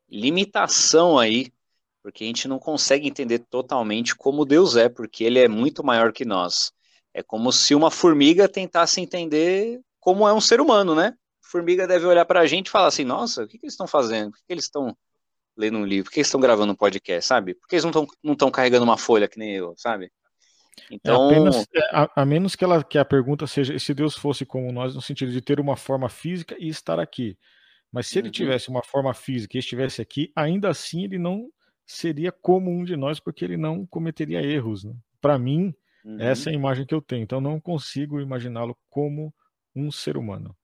limitação 0.08 1.18
aí, 1.18 1.50
porque 2.02 2.24
a 2.24 2.26
gente 2.26 2.46
não 2.46 2.58
consegue 2.58 3.08
entender 3.08 3.38
totalmente 3.38 4.14
como 4.14 4.44
Deus 4.44 4.76
é, 4.76 4.88
porque 4.88 5.24
Ele 5.24 5.38
é 5.38 5.48
muito 5.48 5.82
maior 5.82 6.12
que 6.12 6.26
nós. 6.26 6.72
É 7.14 7.22
como 7.22 7.50
se 7.52 7.74
uma 7.74 7.90
formiga 7.90 8.48
tentasse 8.48 9.00
entender 9.00 9.80
como 10.00 10.26
é 10.26 10.32
um 10.32 10.40
ser 10.40 10.60
humano, 10.60 10.94
né? 10.94 11.14
Formiga 11.42 11.86
deve 11.86 12.06
olhar 12.06 12.24
para 12.24 12.40
a 12.40 12.46
gente 12.46 12.68
e 12.68 12.70
falar 12.70 12.88
assim: 12.88 13.04
Nossa, 13.04 13.44
o 13.44 13.48
que, 13.48 13.58
que 13.58 13.66
eles 13.66 13.74
estão 13.74 13.86
fazendo? 13.86 14.30
Por 14.30 14.38
que, 14.38 14.46
que 14.46 14.52
eles 14.52 14.64
estão 14.64 14.96
lendo 15.56 15.78
um 15.78 15.84
livro? 15.84 16.04
Por 16.04 16.12
que 16.12 16.20
eles 16.20 16.28
estão 16.28 16.40
gravando 16.40 16.72
um 16.72 16.76
podcast, 16.76 17.28
sabe? 17.28 17.54
Por 17.54 17.68
que 17.68 17.76
eles 17.76 17.84
não 17.84 17.90
estão 17.90 18.06
não 18.22 18.50
carregando 18.50 18.84
uma 18.84 18.96
folha 18.96 19.28
que 19.28 19.38
nem 19.38 19.54
eu, 19.54 19.74
sabe? 19.76 20.06
É 20.06 20.94
então, 20.94 21.28
é 21.28 21.34
apenas, 21.34 21.66
a, 21.92 22.22
a, 22.22 22.24
menos 22.24 22.56
que, 22.56 22.64
ela, 22.64 22.82
que 22.82 22.98
a 22.98 23.04
pergunta 23.04 23.46
seja 23.46 23.78
se 23.78 23.92
Deus 23.92 24.16
fosse 24.16 24.46
como 24.46 24.72
nós, 24.72 24.94
no 24.94 25.02
sentido 25.02 25.32
de 25.32 25.40
ter 25.40 25.60
uma 25.60 25.76
forma 25.76 26.08
física 26.08 26.56
e 26.58 26.68
estar 26.68 26.98
aqui. 26.98 27.36
Mas 27.92 28.06
se 28.06 28.18
ele 28.18 28.28
uhum. 28.28 28.32
tivesse 28.32 28.68
uma 28.68 28.82
forma 28.84 29.12
física 29.12 29.56
e 29.56 29.60
estivesse 29.60 30.00
aqui, 30.00 30.32
ainda 30.34 30.68
assim 30.68 31.04
ele 31.04 31.18
não 31.18 31.48
seria 31.84 32.30
como 32.30 32.70
um 32.70 32.84
de 32.84 32.96
nós, 32.96 33.18
porque 33.18 33.44
ele 33.44 33.56
não 33.56 33.84
cometeria 33.84 34.40
erros. 34.40 34.84
Né? 34.84 34.94
Para 35.20 35.38
mim, 35.38 35.74
uhum. 36.04 36.20
essa 36.20 36.48
é 36.48 36.52
a 36.52 36.56
imagem 36.56 36.86
que 36.86 36.94
eu 36.94 37.02
tenho. 37.02 37.22
Então, 37.22 37.40
não 37.40 37.60
consigo 37.60 38.20
imaginá-lo 38.20 38.76
como 38.88 39.34
um 39.74 39.90
ser 39.90 40.16
humano. 40.16 40.56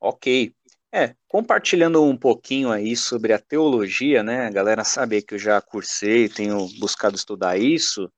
Ok. 0.00 0.54
É, 0.92 1.16
compartilhando 1.26 2.02
um 2.04 2.16
pouquinho 2.16 2.70
aí 2.70 2.94
sobre 2.94 3.32
a 3.32 3.38
teologia, 3.38 4.22
né? 4.22 4.46
A 4.46 4.50
galera 4.50 4.84
sabe 4.84 5.22
que 5.22 5.34
eu 5.34 5.38
já 5.38 5.60
cursei, 5.60 6.28
tenho 6.28 6.68
buscado 6.78 7.16
estudar 7.16 7.58
isso. 7.58 8.08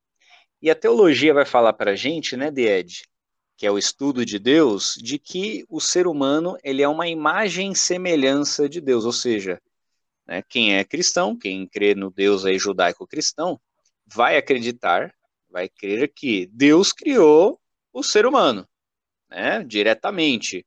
E 0.61 0.71
a 0.71 0.75
teologia 0.75 1.33
vai 1.33 1.47
falar 1.47 1.73
para 1.75 1.93
a 1.93 1.97
gente, 1.97 2.37
né, 2.37 2.49
Ed, 2.55 3.05
que 3.57 3.67
é 3.67 3.71
o 3.71 3.79
estudo 3.79 4.25
de 4.27 4.39
Deus, 4.39 4.95
de 4.97 5.19
que 5.19 5.65
o 5.69 5.81
ser 5.81 6.07
humano 6.07 6.57
ele 6.63 6.83
é 6.83 6.89
uma 6.89 7.09
imagem 7.09 7.73
e 7.73 7.77
semelhança 7.77 8.69
de 8.69 8.81
Deus, 8.81 9.05
ou 9.05 9.13
seja, 9.13 9.61
né, 10.27 10.43
quem 10.49 10.77
é 10.77 10.85
cristão, 10.85 11.37
quem 11.39 11.67
crê 11.67 11.95
no 11.95 12.11
Deus 12.11 12.45
aí 12.45 12.59
judaico-cristão, 12.59 13.61
vai 14.07 14.37
acreditar, 14.37 15.15
vai 15.49 15.69
crer 15.69 16.13
que 16.15 16.47
Deus 16.53 16.93
criou 16.93 17.61
o 17.93 18.03
ser 18.03 18.27
humano, 18.27 18.69
né, 19.31 19.63
diretamente, 19.65 20.65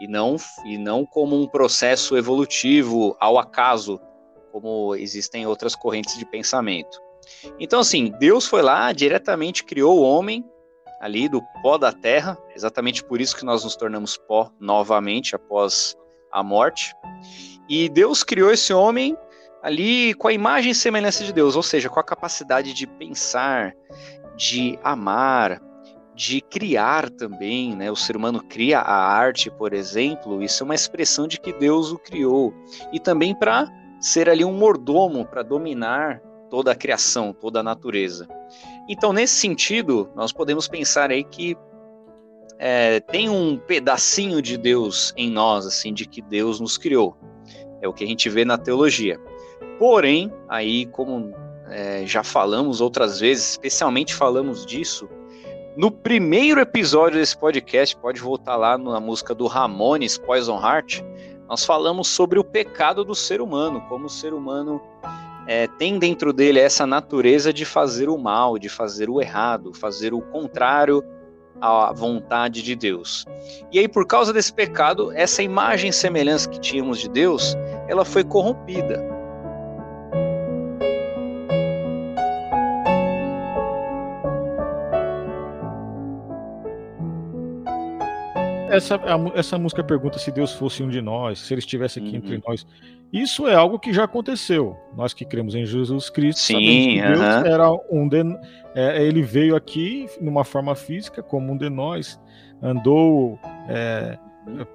e 0.00 0.06
não, 0.06 0.36
e 0.64 0.78
não 0.78 1.04
como 1.04 1.40
um 1.40 1.46
processo 1.46 2.16
evolutivo 2.16 3.16
ao 3.20 3.38
acaso, 3.38 4.00
como 4.52 4.94
existem 4.94 5.46
outras 5.46 5.74
correntes 5.74 6.16
de 6.16 6.24
pensamento. 6.24 7.00
Então, 7.58 7.80
assim, 7.80 8.12
Deus 8.18 8.46
foi 8.46 8.62
lá, 8.62 8.92
diretamente 8.92 9.64
criou 9.64 9.98
o 9.98 10.02
homem 10.02 10.44
ali 11.00 11.28
do 11.28 11.42
pó 11.62 11.78
da 11.78 11.92
terra, 11.92 12.38
exatamente 12.54 13.04
por 13.04 13.20
isso 13.20 13.36
que 13.36 13.44
nós 13.44 13.64
nos 13.64 13.76
tornamos 13.76 14.16
pó 14.16 14.50
novamente 14.58 15.34
após 15.36 15.96
a 16.32 16.42
morte. 16.42 16.94
E 17.68 17.88
Deus 17.88 18.22
criou 18.22 18.50
esse 18.50 18.72
homem 18.72 19.16
ali 19.62 20.14
com 20.14 20.28
a 20.28 20.32
imagem 20.32 20.72
e 20.72 20.74
semelhança 20.74 21.24
de 21.24 21.32
Deus, 21.32 21.56
ou 21.56 21.62
seja, 21.62 21.88
com 21.88 22.00
a 22.00 22.04
capacidade 22.04 22.72
de 22.72 22.86
pensar, 22.86 23.74
de 24.36 24.78
amar, 24.82 25.60
de 26.18 26.40
criar 26.40 27.08
também, 27.10 27.76
né? 27.76 27.92
O 27.92 27.96
ser 27.96 28.16
humano 28.16 28.42
cria 28.42 28.80
a 28.80 28.92
arte, 28.92 29.48
por 29.52 29.72
exemplo, 29.72 30.42
isso 30.42 30.64
é 30.64 30.66
uma 30.66 30.74
expressão 30.74 31.28
de 31.28 31.38
que 31.38 31.52
Deus 31.52 31.92
o 31.92 31.98
criou. 31.98 32.52
E 32.92 32.98
também 32.98 33.32
para 33.32 33.70
ser 34.00 34.28
ali 34.28 34.44
um 34.44 34.52
mordomo, 34.52 35.24
para 35.24 35.44
dominar 35.44 36.20
toda 36.50 36.72
a 36.72 36.74
criação, 36.74 37.32
toda 37.32 37.60
a 37.60 37.62
natureza. 37.62 38.26
Então, 38.88 39.12
nesse 39.12 39.36
sentido, 39.36 40.10
nós 40.16 40.32
podemos 40.32 40.66
pensar 40.66 41.12
aí 41.12 41.22
que 41.22 41.56
é, 42.58 42.98
tem 42.98 43.30
um 43.30 43.56
pedacinho 43.56 44.42
de 44.42 44.56
Deus 44.56 45.14
em 45.16 45.30
nós, 45.30 45.66
assim, 45.66 45.94
de 45.94 46.04
que 46.04 46.20
Deus 46.20 46.58
nos 46.58 46.76
criou. 46.76 47.16
É 47.80 47.86
o 47.86 47.92
que 47.92 48.02
a 48.02 48.06
gente 48.08 48.28
vê 48.28 48.44
na 48.44 48.58
teologia. 48.58 49.20
Porém, 49.78 50.32
aí, 50.48 50.84
como 50.86 51.32
é, 51.70 52.04
já 52.04 52.24
falamos 52.24 52.80
outras 52.80 53.20
vezes, 53.20 53.50
especialmente 53.50 54.12
falamos 54.12 54.66
disso 54.66 55.08
no 55.78 55.92
primeiro 55.92 56.60
episódio 56.60 57.20
desse 57.20 57.38
podcast, 57.38 57.96
pode 57.96 58.20
voltar 58.20 58.56
lá 58.56 58.76
na 58.76 58.98
música 58.98 59.32
do 59.32 59.46
Ramones, 59.46 60.18
Poison 60.18 60.60
Heart, 60.60 61.02
nós 61.48 61.64
falamos 61.64 62.08
sobre 62.08 62.36
o 62.36 62.42
pecado 62.42 63.04
do 63.04 63.14
ser 63.14 63.40
humano, 63.40 63.80
como 63.82 64.06
o 64.06 64.10
ser 64.10 64.34
humano 64.34 64.82
é, 65.46 65.68
tem 65.68 65.96
dentro 65.96 66.32
dele 66.32 66.58
essa 66.58 66.84
natureza 66.84 67.52
de 67.52 67.64
fazer 67.64 68.08
o 68.08 68.18
mal, 68.18 68.58
de 68.58 68.68
fazer 68.68 69.08
o 69.08 69.20
errado, 69.20 69.72
fazer 69.72 70.12
o 70.12 70.20
contrário 70.20 71.00
à 71.60 71.92
vontade 71.92 72.60
de 72.60 72.74
Deus. 72.74 73.24
E 73.70 73.78
aí, 73.78 73.86
por 73.86 74.04
causa 74.04 74.32
desse 74.32 74.52
pecado, 74.52 75.12
essa 75.12 75.44
imagem 75.44 75.90
e 75.90 75.92
semelhança 75.92 76.48
que 76.48 76.58
tínhamos 76.58 76.98
de 76.98 77.08
Deus, 77.08 77.56
ela 77.86 78.04
foi 78.04 78.24
corrompida. 78.24 79.17
Essa, 88.70 88.96
a, 88.96 89.38
essa 89.38 89.58
música 89.58 89.82
pergunta 89.82 90.18
se 90.18 90.30
Deus 90.30 90.52
fosse 90.52 90.82
um 90.82 90.88
de 90.88 91.00
nós, 91.00 91.40
se 91.40 91.54
ele 91.54 91.60
estivesse 91.60 91.98
aqui 91.98 92.10
uhum. 92.10 92.16
entre 92.16 92.42
nós. 92.46 92.66
Isso 93.12 93.46
é 93.46 93.54
algo 93.54 93.78
que 93.78 93.92
já 93.92 94.04
aconteceu. 94.04 94.76
Nós 94.96 95.14
que 95.14 95.24
cremos 95.24 95.54
em 95.54 95.64
Jesus 95.64 96.10
Cristo, 96.10 96.40
Sim, 96.40 96.58
que 96.58 97.02
Deus 97.02 97.18
uhum. 97.18 97.46
era 97.46 97.70
um 97.90 98.08
de, 98.08 98.22
é, 98.74 99.02
ele 99.02 99.22
veio 99.22 99.56
aqui 99.56 100.06
numa 100.20 100.44
forma 100.44 100.74
física, 100.74 101.22
como 101.22 101.52
um 101.52 101.56
de 101.56 101.70
nós, 101.70 102.20
andou 102.62 103.38
é, 103.68 104.18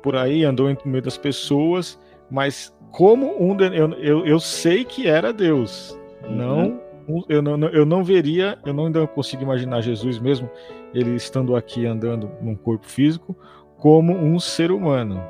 por 0.01 0.15
aí, 0.15 0.43
andou 0.43 0.69
no 0.69 0.77
meio 0.85 1.03
das 1.03 1.17
pessoas, 1.17 1.99
mas 2.29 2.75
como 2.91 3.35
um 3.39 3.55
de, 3.55 3.65
eu, 3.65 3.93
eu, 3.93 4.25
eu 4.25 4.39
sei 4.39 4.83
que 4.83 5.07
era 5.07 5.31
Deus, 5.31 5.97
uhum. 6.23 6.35
não 6.35 6.83
eu 7.27 7.41
não, 7.41 7.67
eu 7.69 7.85
não 7.85 8.03
veria, 8.03 8.57
eu 8.65 8.73
não 8.73 8.85
ainda 8.85 9.05
consigo 9.05 9.43
imaginar 9.43 9.81
Jesus 9.81 10.19
mesmo, 10.19 10.49
ele 10.93 11.15
estando 11.15 11.55
aqui 11.55 11.85
andando 11.85 12.31
num 12.41 12.55
corpo 12.55 12.87
físico, 12.87 13.35
como 13.83 14.15
um 14.15 14.39
ser 14.39 14.71
humano. 14.71 15.21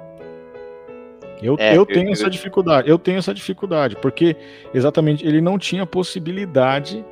Eu, 1.41 1.55
é, 1.57 1.75
eu 1.75 1.87
tenho 1.87 2.09
eu, 2.09 2.13
essa 2.13 2.29
dificuldade, 2.29 2.87
eu 2.87 2.99
tenho 2.99 3.17
essa 3.17 3.33
dificuldade, 3.33 3.95
porque 3.95 4.35
exatamente 4.71 5.25
ele 5.25 5.41
não 5.41 5.57
tinha 5.57 5.87
possibilidade 5.87 7.03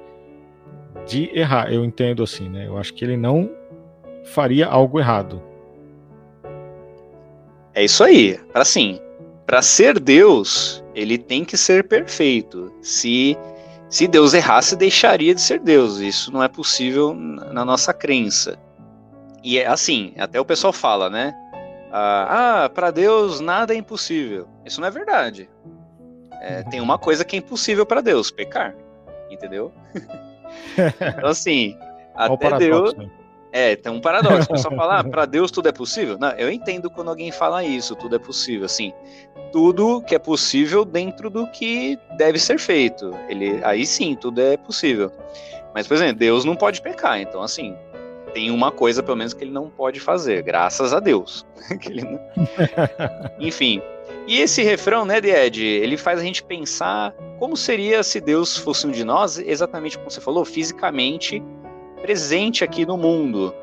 de 1.08 1.32
errar. 1.34 1.74
Eu 1.74 1.84
entendo 1.84 2.22
assim, 2.22 2.48
né? 2.48 2.68
Eu 2.68 2.78
acho 2.78 2.94
que 2.94 3.04
ele 3.04 3.18
não 3.18 3.50
faria 4.24 4.68
algo 4.68 5.00
errado. 5.00 5.42
É 7.74 7.84
isso 7.86 8.04
aí. 8.04 8.40
Assim, 8.54 9.00
para 9.48 9.64
ser 9.64 10.00
Deus, 10.00 10.84
ele 10.94 11.18
tem 11.18 11.44
que 11.44 11.58
ser 11.58 11.88
perfeito. 11.88 12.72
Se 12.84 13.36
se 13.90 14.08
Deus 14.08 14.36
errasse, 14.36 14.76
deixaria 14.76 15.34
de 15.34 15.42
ser 15.42 15.60
Deus. 15.60 15.98
Isso 15.98 16.32
não 16.32 16.44
é 16.44 16.48
possível 16.48 17.16
na 17.16 17.66
nossa 17.66 17.92
crença. 17.92 18.60
E 19.44 19.60
é 19.60 19.68
assim, 19.68 20.14
até 20.18 20.40
o 20.40 20.46
pessoal 20.46 20.72
fala, 20.72 21.10
né? 21.10 21.34
Ah, 21.92 22.64
ah 22.64 22.70
para 22.70 22.92
Deus 22.92 23.40
nada 23.40 23.74
é 23.74 23.78
impossível. 23.78 24.48
Isso 24.66 24.80
não 24.80 24.88
é 24.88 24.92
verdade. 24.92 25.50
É, 26.42 26.64
tem 26.64 26.80
uma 26.80 26.98
coisa 27.00 27.26
que 27.26 27.36
é 27.36 27.40
impossível 27.40 27.86
para 27.86 28.02
Deus, 28.02 28.32
pecar. 28.32 28.76
Entendeu? 29.30 29.72
então, 31.18 31.30
assim, 31.30 31.78
até 32.16 32.58
Deus. 32.58 32.94
Né? 32.94 33.10
É, 33.54 33.76
tem 33.76 33.92
um 33.92 34.00
paradoxo. 34.00 34.50
O 34.50 34.54
pessoal 34.54 34.76
fala, 34.76 35.00
ah, 35.00 35.04
para 35.04 35.26
Deus 35.28 35.52
tudo 35.52 35.68
é 35.68 35.72
possível? 35.72 36.18
Não, 36.18 36.32
eu 36.32 36.50
entendo 36.50 36.90
quando 36.90 37.10
alguém 37.10 37.32
fala 37.32 37.64
isso, 37.64 37.96
tudo 37.96 38.16
é 38.16 38.20
possível. 38.20 38.66
Assim, 38.66 38.94
tudo 39.52 40.02
que 40.02 40.16
é 40.16 40.20
possível 40.20 40.86
dentro 40.86 41.30
do 41.30 41.46
que 41.48 42.00
deve 42.18 42.40
ser 42.40 42.58
feito. 42.58 43.12
Ele, 43.28 43.60
aí 43.64 43.86
sim, 43.86 44.16
tudo 44.16 44.42
é 44.42 44.56
possível. 44.56 45.12
Mas, 45.74 45.88
por 45.88 45.96
exemplo, 45.96 46.16
Deus 46.16 46.46
não 46.46 46.56
pode 46.56 46.82
pecar. 46.82 47.20
Então, 47.20 47.42
assim, 47.42 47.76
tem 48.34 48.52
uma 48.52 48.72
coisa, 48.72 49.02
pelo 49.02 49.18
menos, 49.18 49.34
que 49.34 49.44
ele 49.44 49.52
não 49.52 49.70
pode 49.70 50.00
fazer, 50.00 50.42
graças 50.44 50.94
a 50.94 51.00
Deus. 51.00 51.46
não... 52.04 52.20
Enfim. 53.40 53.82
E 54.28 54.40
esse 54.40 54.64
refrão, 54.64 55.06
né, 55.06 55.18
Ed, 55.18 55.64
ele 55.64 55.98
faz 55.98 56.20
a 56.20 56.24
gente 56.24 56.44
pensar 56.44 57.14
como 57.40 57.58
seria 57.58 58.04
se 58.04 58.22
Deus 58.22 58.56
fosse 58.58 58.86
um 58.86 58.92
de 58.92 59.04
nós, 59.04 59.38
exatamente 59.40 59.98
como 59.98 60.10
você 60.10 60.22
falou, 60.22 60.46
fisicamente 60.46 61.44
presente 62.02 62.64
aqui 62.64 62.86
no 62.86 62.98
mundo. 62.98 63.54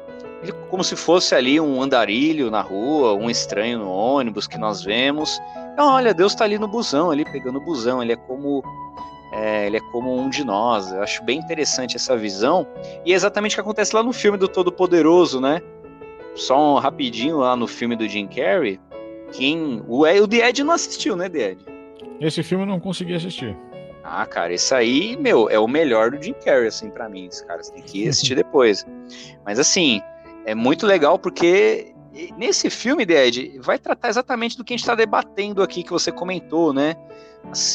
Ele, 0.42 0.52
como 0.70 0.84
se 0.84 0.94
fosse 0.94 1.34
ali 1.34 1.60
um 1.60 1.82
andarilho 1.82 2.50
na 2.50 2.60
rua, 2.60 3.14
um 3.14 3.28
estranho 3.28 3.80
no 3.80 3.90
ônibus 3.90 4.46
que 4.46 4.58
nós 4.58 4.82
vemos. 4.82 5.40
Então, 5.72 5.88
olha, 5.92 6.14
Deus 6.14 6.32
está 6.32 6.44
ali 6.44 6.58
no 6.58 6.68
busão, 6.68 7.10
ali 7.10 7.24
pegando 7.24 7.58
o 7.58 7.64
busão. 7.64 8.02
Ele 8.02 8.12
é 8.12 8.16
como 8.16 8.62
é, 9.32 9.66
ele 9.66 9.76
é 9.76 9.80
como 9.92 10.16
um 10.16 10.28
de 10.28 10.44
nós. 10.44 10.90
Eu 10.92 11.02
acho 11.02 11.22
bem 11.24 11.38
interessante 11.38 11.96
essa 11.96 12.16
visão. 12.16 12.66
E 13.04 13.12
é 13.12 13.14
exatamente 13.14 13.52
o 13.52 13.56
que 13.56 13.60
acontece 13.60 13.94
lá 13.94 14.02
no 14.02 14.12
filme 14.12 14.38
do 14.38 14.48
Todo-Poderoso, 14.48 15.40
né? 15.40 15.60
Só 16.34 16.76
um 16.76 16.78
rapidinho 16.78 17.38
lá 17.38 17.56
no 17.56 17.66
filme 17.66 17.96
do 17.96 18.08
Jim 18.08 18.26
Carrey. 18.26 18.80
Quem, 19.32 19.82
o, 19.86 20.02
o 20.02 20.28
The 20.28 20.48
Ed 20.48 20.64
não 20.64 20.74
assistiu, 20.74 21.16
né, 21.16 21.28
The 21.28 21.50
Ed? 21.50 21.64
Esse 22.20 22.42
filme 22.42 22.64
eu 22.64 22.68
não 22.68 22.80
consegui 22.80 23.14
assistir. 23.14 23.56
Ah, 24.02 24.24
cara, 24.24 24.54
esse 24.54 24.74
aí, 24.74 25.16
meu, 25.18 25.50
é 25.50 25.58
o 25.58 25.68
melhor 25.68 26.10
do 26.10 26.22
Jim 26.22 26.32
Carrey, 26.32 26.68
assim, 26.68 26.88
para 26.88 27.08
mim. 27.08 27.26
Esse 27.26 27.44
cara, 27.44 27.62
você 27.62 27.72
tem 27.72 27.82
que 27.82 28.08
assistir 28.08 28.34
depois. 28.34 28.86
Mas, 29.44 29.58
assim, 29.58 30.00
é 30.46 30.54
muito 30.54 30.86
legal 30.86 31.18
porque 31.18 31.92
nesse 32.36 32.68
filme, 32.70 33.06
The 33.06 33.26
Ed, 33.26 33.58
vai 33.60 33.78
tratar 33.78 34.08
exatamente 34.08 34.56
do 34.56 34.64
que 34.64 34.72
a 34.72 34.76
gente 34.76 34.84
está 34.84 34.94
debatendo 34.94 35.62
aqui, 35.62 35.82
que 35.82 35.90
você 35.90 36.10
comentou, 36.10 36.72
né? 36.72 36.94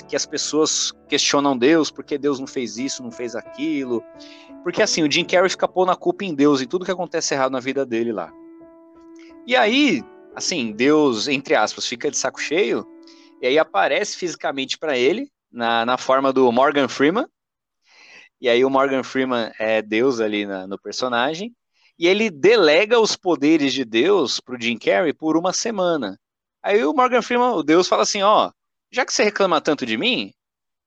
que 0.07 0.15
as 0.15 0.25
pessoas 0.25 0.93
questionam 1.07 1.57
Deus, 1.57 1.89
porque 1.89 2.17
Deus 2.17 2.39
não 2.39 2.47
fez 2.47 2.77
isso, 2.77 3.01
não 3.01 3.11
fez 3.11 3.35
aquilo. 3.35 4.03
Porque 4.63 4.81
assim, 4.81 5.03
o 5.03 5.11
Jim 5.11 5.25
Carrey 5.25 5.49
fica 5.49 5.67
pondo 5.67 5.91
a 5.91 5.95
culpa 5.95 6.23
em 6.23 6.33
Deus 6.33 6.61
e 6.61 6.67
tudo 6.67 6.85
que 6.85 6.91
acontece 6.91 7.33
errado 7.33 7.51
na 7.51 7.59
vida 7.59 7.85
dele 7.85 8.11
lá. 8.11 8.31
E 9.45 9.55
aí, 9.55 10.03
assim, 10.35 10.71
Deus, 10.71 11.27
entre 11.27 11.55
aspas, 11.55 11.87
fica 11.87 12.09
de 12.09 12.17
saco 12.17 12.41
cheio, 12.41 12.87
e 13.41 13.47
aí 13.47 13.59
aparece 13.59 14.15
fisicamente 14.15 14.77
para 14.77 14.97
ele, 14.97 15.29
na, 15.51 15.85
na 15.85 15.97
forma 15.97 16.31
do 16.31 16.51
Morgan 16.51 16.87
Freeman. 16.87 17.27
E 18.39 18.49
aí 18.49 18.63
o 18.63 18.69
Morgan 18.69 19.03
Freeman 19.03 19.51
é 19.59 19.81
Deus 19.81 20.19
ali 20.19 20.45
na, 20.45 20.67
no 20.67 20.79
personagem. 20.79 21.53
E 21.97 22.07
ele 22.07 22.29
delega 22.29 22.99
os 22.99 23.15
poderes 23.15 23.73
de 23.73 23.85
Deus 23.85 24.39
pro 24.39 24.59
Jim 24.59 24.77
Carrey 24.77 25.13
por 25.13 25.37
uma 25.37 25.53
semana. 25.53 26.19
Aí 26.61 26.83
o 26.85 26.93
Morgan 26.93 27.21
Freeman, 27.21 27.51
o 27.51 27.63
Deus 27.63 27.87
fala 27.87 28.03
assim, 28.03 28.21
ó, 28.23 28.51
já 28.91 29.05
que 29.05 29.13
você 29.13 29.23
reclama 29.23 29.61
tanto 29.61 29.85
de 29.85 29.97
mim, 29.97 30.31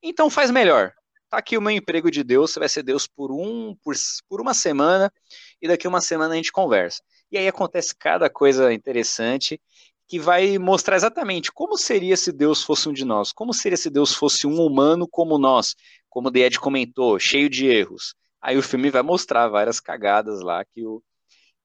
então 0.03 0.31
faz 0.31 0.51
melhor. 0.51 0.93
Tá 1.29 1.39
aqui 1.39 1.59
o 1.59 1.61
meu 1.61 1.73
emprego 1.73 2.11
de 2.11 2.23
Deus, 2.23 2.53
você 2.53 2.61
vai 2.61 2.69
ser 2.69 2.83
Deus 2.83 3.07
por 3.07 3.33
um 3.33 3.75
por, 3.83 3.95
por 4.29 4.41
uma 4.41 4.55
semana 4.55 5.13
e 5.61 5.69
daqui 5.69 5.89
uma 5.89 6.01
semana 6.01 6.35
a 6.35 6.37
gente 6.37 6.53
conversa. 6.53 7.03
E 7.31 7.37
aí 7.37 7.49
acontece 7.49 7.95
cada 7.97 8.31
coisa 8.31 8.73
interessante 8.73 9.61
que 10.09 10.19
vai 10.21 10.57
mostrar 10.59 10.97
exatamente 10.97 11.51
como 11.53 11.77
seria 11.77 12.17
se 12.17 12.31
Deus 12.33 12.63
fosse 12.63 12.89
um 12.89 12.93
de 12.93 13.05
nós, 13.05 13.33
como 13.33 13.53
seria 13.53 13.77
se 13.77 13.91
Deus 13.91 14.15
fosse 14.15 14.47
um 14.47 14.61
humano 14.61 15.09
como 15.09 15.37
nós, 15.37 15.75
como 16.09 16.31
o 16.31 16.37
Ed 16.37 16.61
comentou, 16.61 17.19
cheio 17.19 17.51
de 17.51 17.67
erros. 17.67 18.15
Aí 18.41 18.57
o 18.57 18.63
filme 18.63 18.91
vai 18.91 19.03
mostrar 19.03 19.49
várias 19.49 19.81
cagadas 19.81 20.41
lá 20.41 20.65
que 20.65 20.85
o, 20.87 21.03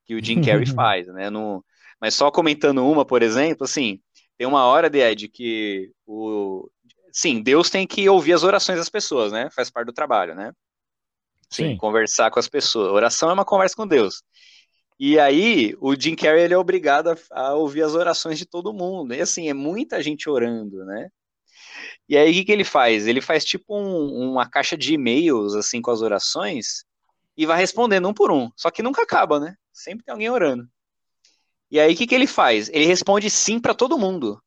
que 0.05 0.15
o 0.15 0.23
Jim 0.23 0.41
Carrey 0.41 0.65
faz, 0.73 1.07
né? 1.07 1.29
No, 1.29 1.63
mas 1.99 2.15
só 2.15 2.31
comentando 2.31 2.85
uma, 2.85 3.05
por 3.05 3.21
exemplo, 3.21 3.65
assim, 3.65 3.99
tem 4.37 4.47
uma 4.47 4.65
hora, 4.65 4.89
de 4.89 4.99
Ed, 4.99 5.27
que 5.27 5.91
o. 6.05 6.67
Sim, 7.13 7.43
Deus 7.43 7.69
tem 7.69 7.85
que 7.85 8.09
ouvir 8.09 8.33
as 8.33 8.43
orações 8.43 8.79
das 8.79 8.89
pessoas, 8.89 9.31
né? 9.31 9.49
Faz 9.51 9.69
parte 9.69 9.87
do 9.87 9.93
trabalho, 9.93 10.33
né? 10.33 10.51
Sim, 11.51 11.71
Sim. 11.71 11.77
conversar 11.77 12.31
com 12.31 12.39
as 12.39 12.47
pessoas. 12.47 12.91
oração 12.91 13.29
é 13.29 13.33
uma 13.33 13.45
conversa 13.45 13.75
com 13.75 13.85
Deus. 13.85 14.23
E 14.99 15.19
aí, 15.19 15.75
o 15.79 15.93
Jim 15.99 16.15
Carrey 16.15 16.43
ele 16.43 16.53
é 16.53 16.57
obrigado 16.57 17.09
a, 17.09 17.17
a, 17.31 17.53
ouvir 17.53 17.83
as 17.83 17.93
orações 17.93 18.39
de 18.39 18.45
todo 18.45 18.73
mundo. 18.73 19.13
E 19.13 19.21
assim, 19.21 19.49
é 19.49 19.53
muita 19.53 20.01
gente 20.01 20.29
orando, 20.29 20.85
né? 20.85 21.09
E 22.07 22.17
aí, 22.17 22.31
o 22.31 22.33
que, 22.33 22.45
que 22.45 22.51
ele 22.51 22.63
faz? 22.63 23.07
Ele 23.07 23.21
faz 23.21 23.43
tipo 23.45 23.77
um, 23.77 24.31
uma 24.31 24.49
caixa 24.49 24.77
de 24.77 24.93
e-mails, 24.93 25.55
assim, 25.55 25.81
com 25.81 25.91
as 25.91 26.01
orações, 26.01 26.83
e 27.37 27.45
vai 27.45 27.57
respondendo 27.57 28.07
um 28.07 28.13
por 28.13 28.31
um. 28.31 28.49
Só 28.55 28.69
que 28.69 28.83
nunca 28.83 29.03
acaba, 29.03 29.39
né? 29.39 29.55
Sempre 29.71 30.03
tem 30.03 30.11
alguém 30.11 30.29
orando. 30.29 30.67
E 31.69 31.79
aí, 31.79 31.93
o 31.93 31.97
que, 31.97 32.05
que 32.05 32.15
ele 32.15 32.27
faz? 32.27 32.69
Ele 32.69 32.85
responde 32.85 33.29
sim 33.29 33.59
para 33.59 33.73
todo 33.73 33.97
mundo. 33.97 34.41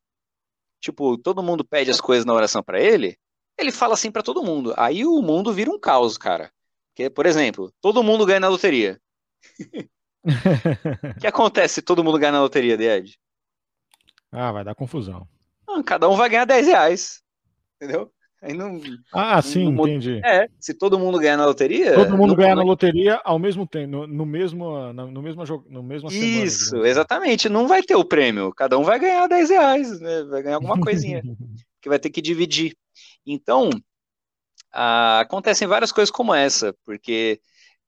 Tipo, 0.79 1.17
todo 1.17 1.41
mundo 1.41 1.65
pede 1.65 1.89
as 1.89 1.99
coisas 1.99 2.25
na 2.25 2.33
oração 2.33 2.61
para 2.61 2.79
ele, 2.79 3.17
ele 3.57 3.71
fala 3.71 3.95
sim 3.95 4.11
para 4.11 4.21
todo 4.21 4.43
mundo. 4.43 4.73
Aí 4.77 5.05
o 5.05 5.21
mundo 5.21 5.53
vira 5.53 5.71
um 5.71 5.79
caos, 5.79 6.17
cara. 6.17 6.51
Porque, 6.93 7.09
por 7.09 7.25
exemplo, 7.25 7.73
todo 7.81 8.03
mundo 8.03 8.25
ganha 8.25 8.39
na 8.39 8.47
loteria. 8.47 8.99
O 10.25 11.19
que 11.19 11.27
acontece 11.27 11.75
se 11.75 11.81
todo 11.83 12.03
mundo 12.03 12.17
ganha 12.17 12.31
na 12.31 12.41
loteria, 12.41 12.73
Ed? 12.73 13.15
Ah, 14.31 14.51
vai 14.51 14.63
dar 14.63 14.73
confusão. 14.73 15.27
Cada 15.85 16.09
um 16.09 16.15
vai 16.15 16.27
ganhar 16.27 16.45
10 16.45 16.65
reais. 16.65 17.21
Entendeu? 17.75 18.11
Aí 18.41 18.53
não, 18.53 18.79
ah, 19.11 19.41
sim, 19.41 19.71
não, 19.71 19.87
entendi. 19.87 20.21
É, 20.23 20.47
se 20.59 20.73
todo 20.73 20.99
mundo 20.99 21.17
ganhar 21.17 21.35
na 21.35 21.45
loteria. 21.45 21.95
Todo 21.95 22.15
mundo 22.15 22.35
ganhar 22.35 22.55
na 22.55 22.61
loteria 22.61 23.19
ao 23.23 23.39
mesmo 23.39 23.65
tempo, 23.65 23.89
no, 23.89 24.05
no 24.05 24.25
mesmo, 24.25 24.93
no, 24.93 25.11
no 25.11 25.21
mesmo 25.21 25.43
jogo, 25.45 25.65
no 25.67 25.81
mesmo 25.81 26.09
Isso, 26.11 26.69
semana, 26.69 26.87
exatamente. 26.87 27.49
Não 27.49 27.67
vai 27.67 27.81
ter 27.81 27.95
o 27.95 28.05
prêmio. 28.05 28.53
Cada 28.53 28.77
um 28.77 28.83
vai 28.83 28.99
ganhar 28.99 29.25
10 29.27 29.49
reais, 29.49 29.99
né? 29.99 30.23
Vai 30.25 30.43
ganhar 30.43 30.57
alguma 30.57 30.79
coisinha. 30.79 31.23
que 31.81 31.89
vai 31.89 31.97
ter 31.97 32.11
que 32.11 32.21
dividir. 32.21 32.75
Então, 33.25 33.69
ah, 34.71 35.21
acontecem 35.21 35.67
várias 35.67 35.91
coisas 35.91 36.11
como 36.11 36.33
essa, 36.33 36.75
porque 36.85 37.39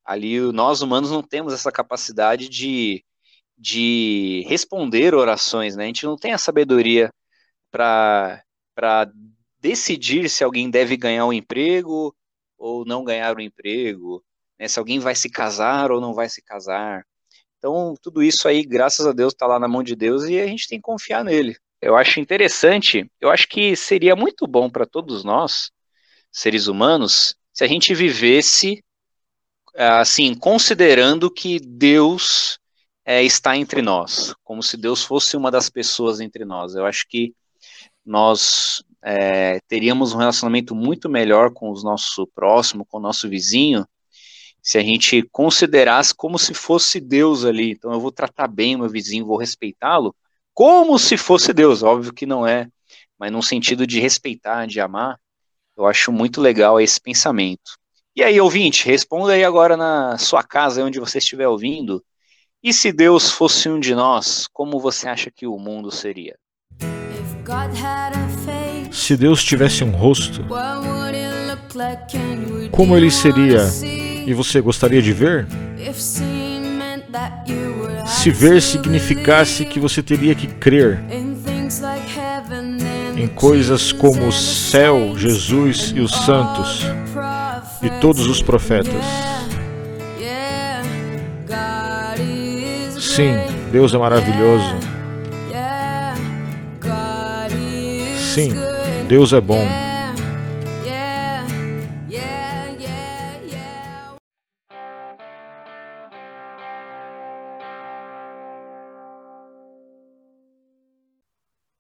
ali 0.06 0.39
nós 0.52 0.82
humanos 0.82 1.12
não 1.12 1.21
temos 1.21 1.54
essa 1.54 1.71
capacidade 1.71 2.50
de, 2.50 3.04
de 3.58 4.43
responder 4.47 5.13
orações, 5.13 5.76
né? 5.76 5.84
A 5.84 5.88
gente 5.88 6.06
não 6.06 6.15
tem 6.15 6.34
a 6.34 6.38
sabedoria 6.38 7.12
para 7.69 8.41
decidir 9.67 10.30
se 10.30 10.45
alguém 10.45 10.69
deve 10.69 10.95
ganhar 10.95 11.25
um 11.25 11.34
emprego 11.34 12.15
ou 12.58 12.86
não 12.86 13.03
ganhar 13.03 13.36
um 13.36 13.41
emprego, 13.41 14.23
né? 14.58 14.65
se 14.67 14.80
alguém 14.80 14.97
vai 14.97 15.13
se 15.13 15.30
casar 15.30 15.91
ou 15.91 15.99
não 15.99 16.13
vai 16.13 16.30
se 16.30 16.41
casar. 16.41 17.06
Então, 17.58 17.93
tudo 18.01 18.23
isso 18.23 18.47
aí, 18.47 18.63
graças 18.63 19.06
a 19.06 19.12
Deus, 19.12 19.34
está 19.34 19.45
lá 19.45 19.60
na 19.60 19.67
mão 19.67 19.84
de 19.84 19.93
Deus 19.93 20.23
e 20.23 20.39
a 20.39 20.47
gente 20.47 20.69
tem 20.69 20.77
que 20.80 20.84
confiar 20.84 21.23
nele. 21.23 21.58
Eu 21.82 21.97
acho 21.97 22.19
interessante, 22.21 23.10
eu 23.19 23.30
acho 23.30 23.47
que 23.49 23.75
seria 23.75 24.15
muito 24.15 24.47
bom 24.47 24.69
para 24.69 24.86
todos 24.86 25.23
nós, 25.25 25.69
seres 26.32 26.67
humanos, 26.67 27.36
se 27.51 27.63
a 27.63 27.67
gente 27.67 27.93
vivesse 27.93 28.82
assim, 29.75 30.34
considerando 30.34 31.30
que 31.30 31.60
Deus 31.60 32.58
é, 33.06 33.21
está 33.23 33.56
entre 33.56 33.82
nós, 33.82 34.34
como 34.43 34.63
se 34.63 34.75
Deus 34.75 35.03
fosse 35.03 35.38
uma 35.38 35.51
das 35.51 35.69
pessoas 35.69 36.19
entre 36.19 36.45
nós. 36.45 36.73
Eu 36.73 36.86
acho 36.86 37.06
que 37.08 37.36
nós 38.03 38.82
é, 39.04 39.60
teríamos 39.68 40.14
um 40.14 40.18
relacionamento 40.18 40.76
muito 40.76 41.10
melhor 41.10 41.52
com 41.52 41.72
o 41.72 41.82
nosso 41.82 42.28
próximo, 42.28 42.86
com 42.86 42.98
o 42.98 43.02
nosso 43.02 43.30
vizinho, 43.30 43.86
se 44.62 44.78
a 44.78 44.82
gente 44.82 45.24
considerasse 45.32 46.14
como 46.14 46.38
se 46.38 46.54
fosse 46.54 47.00
Deus 47.00 47.46
ali. 47.46 47.72
Então 47.72 47.94
eu 47.94 48.00
vou 48.00 48.12
tratar 48.12 48.48
bem 48.48 48.76
o 48.76 48.80
meu 48.80 48.90
vizinho, 48.90 49.26
vou 49.26 49.38
respeitá-lo, 49.38 50.16
como 50.54 50.98
se 51.00 51.16
fosse 51.18 51.54
Deus. 51.54 51.84
Óbvio 51.84 52.14
que 52.14 52.26
não 52.26 52.46
é, 52.46 52.68
mas 53.18 53.32
num 53.32 53.42
sentido 53.42 53.88
de 53.88 54.00
respeitar, 54.00 54.66
de 54.66 54.80
amar. 54.80 55.18
Eu 55.78 55.86
acho 55.86 56.12
muito 56.12 56.42
legal 56.42 56.82
esse 56.82 57.00
pensamento. 57.00 57.78
E 58.16 58.24
aí, 58.24 58.42
ouvinte, 58.42 58.88
responda 58.88 59.34
aí 59.34 59.44
agora 59.44 59.78
na 59.78 60.18
sua 60.18 60.42
casa, 60.42 60.84
onde 60.84 61.00
você 61.00 61.20
estiver 61.20 61.48
ouvindo. 61.48 62.04
E 62.64 62.74
se 62.74 62.92
Deus 62.92 63.30
fosse 63.30 63.70
um 63.70 63.80
de 63.80 63.94
nós, 63.94 64.48
como 64.52 64.80
você 64.80 65.08
acha 65.08 65.30
que 65.30 65.46
o 65.46 65.60
mundo 65.60 65.92
seria? 65.92 66.36
Se 68.98 69.16
Deus 69.16 69.44
tivesse 69.44 69.84
um 69.84 69.92
rosto, 69.92 70.44
como 72.72 72.98
ele 72.98 73.12
seria 73.12 73.62
e 74.26 74.34
você 74.34 74.60
gostaria 74.60 75.02
de 75.04 75.14
ver? 75.14 75.48
Se 78.08 78.32
ver 78.32 78.60
significasse 78.60 79.66
que 79.66 79.80
você 79.80 80.02
teria 80.02 80.34
que 80.34 80.48
crer 80.48 81.00
em 83.16 83.28
coisas 83.28 83.92
como 83.92 84.28
o 84.28 84.32
céu, 84.32 85.14
Jesus 85.16 85.94
e 85.96 86.00
os 86.00 86.12
santos 86.26 86.82
e 87.84 87.90
todos 88.02 88.26
os 88.26 88.42
profetas. 88.42 89.06
Sim, 93.00 93.36
Deus 93.72 93.94
é 93.94 93.98
maravilhoso. 93.98 94.76
Sim, 98.34 98.66
Deus 99.08 99.32
é 99.32 99.39
bom. 99.39 99.56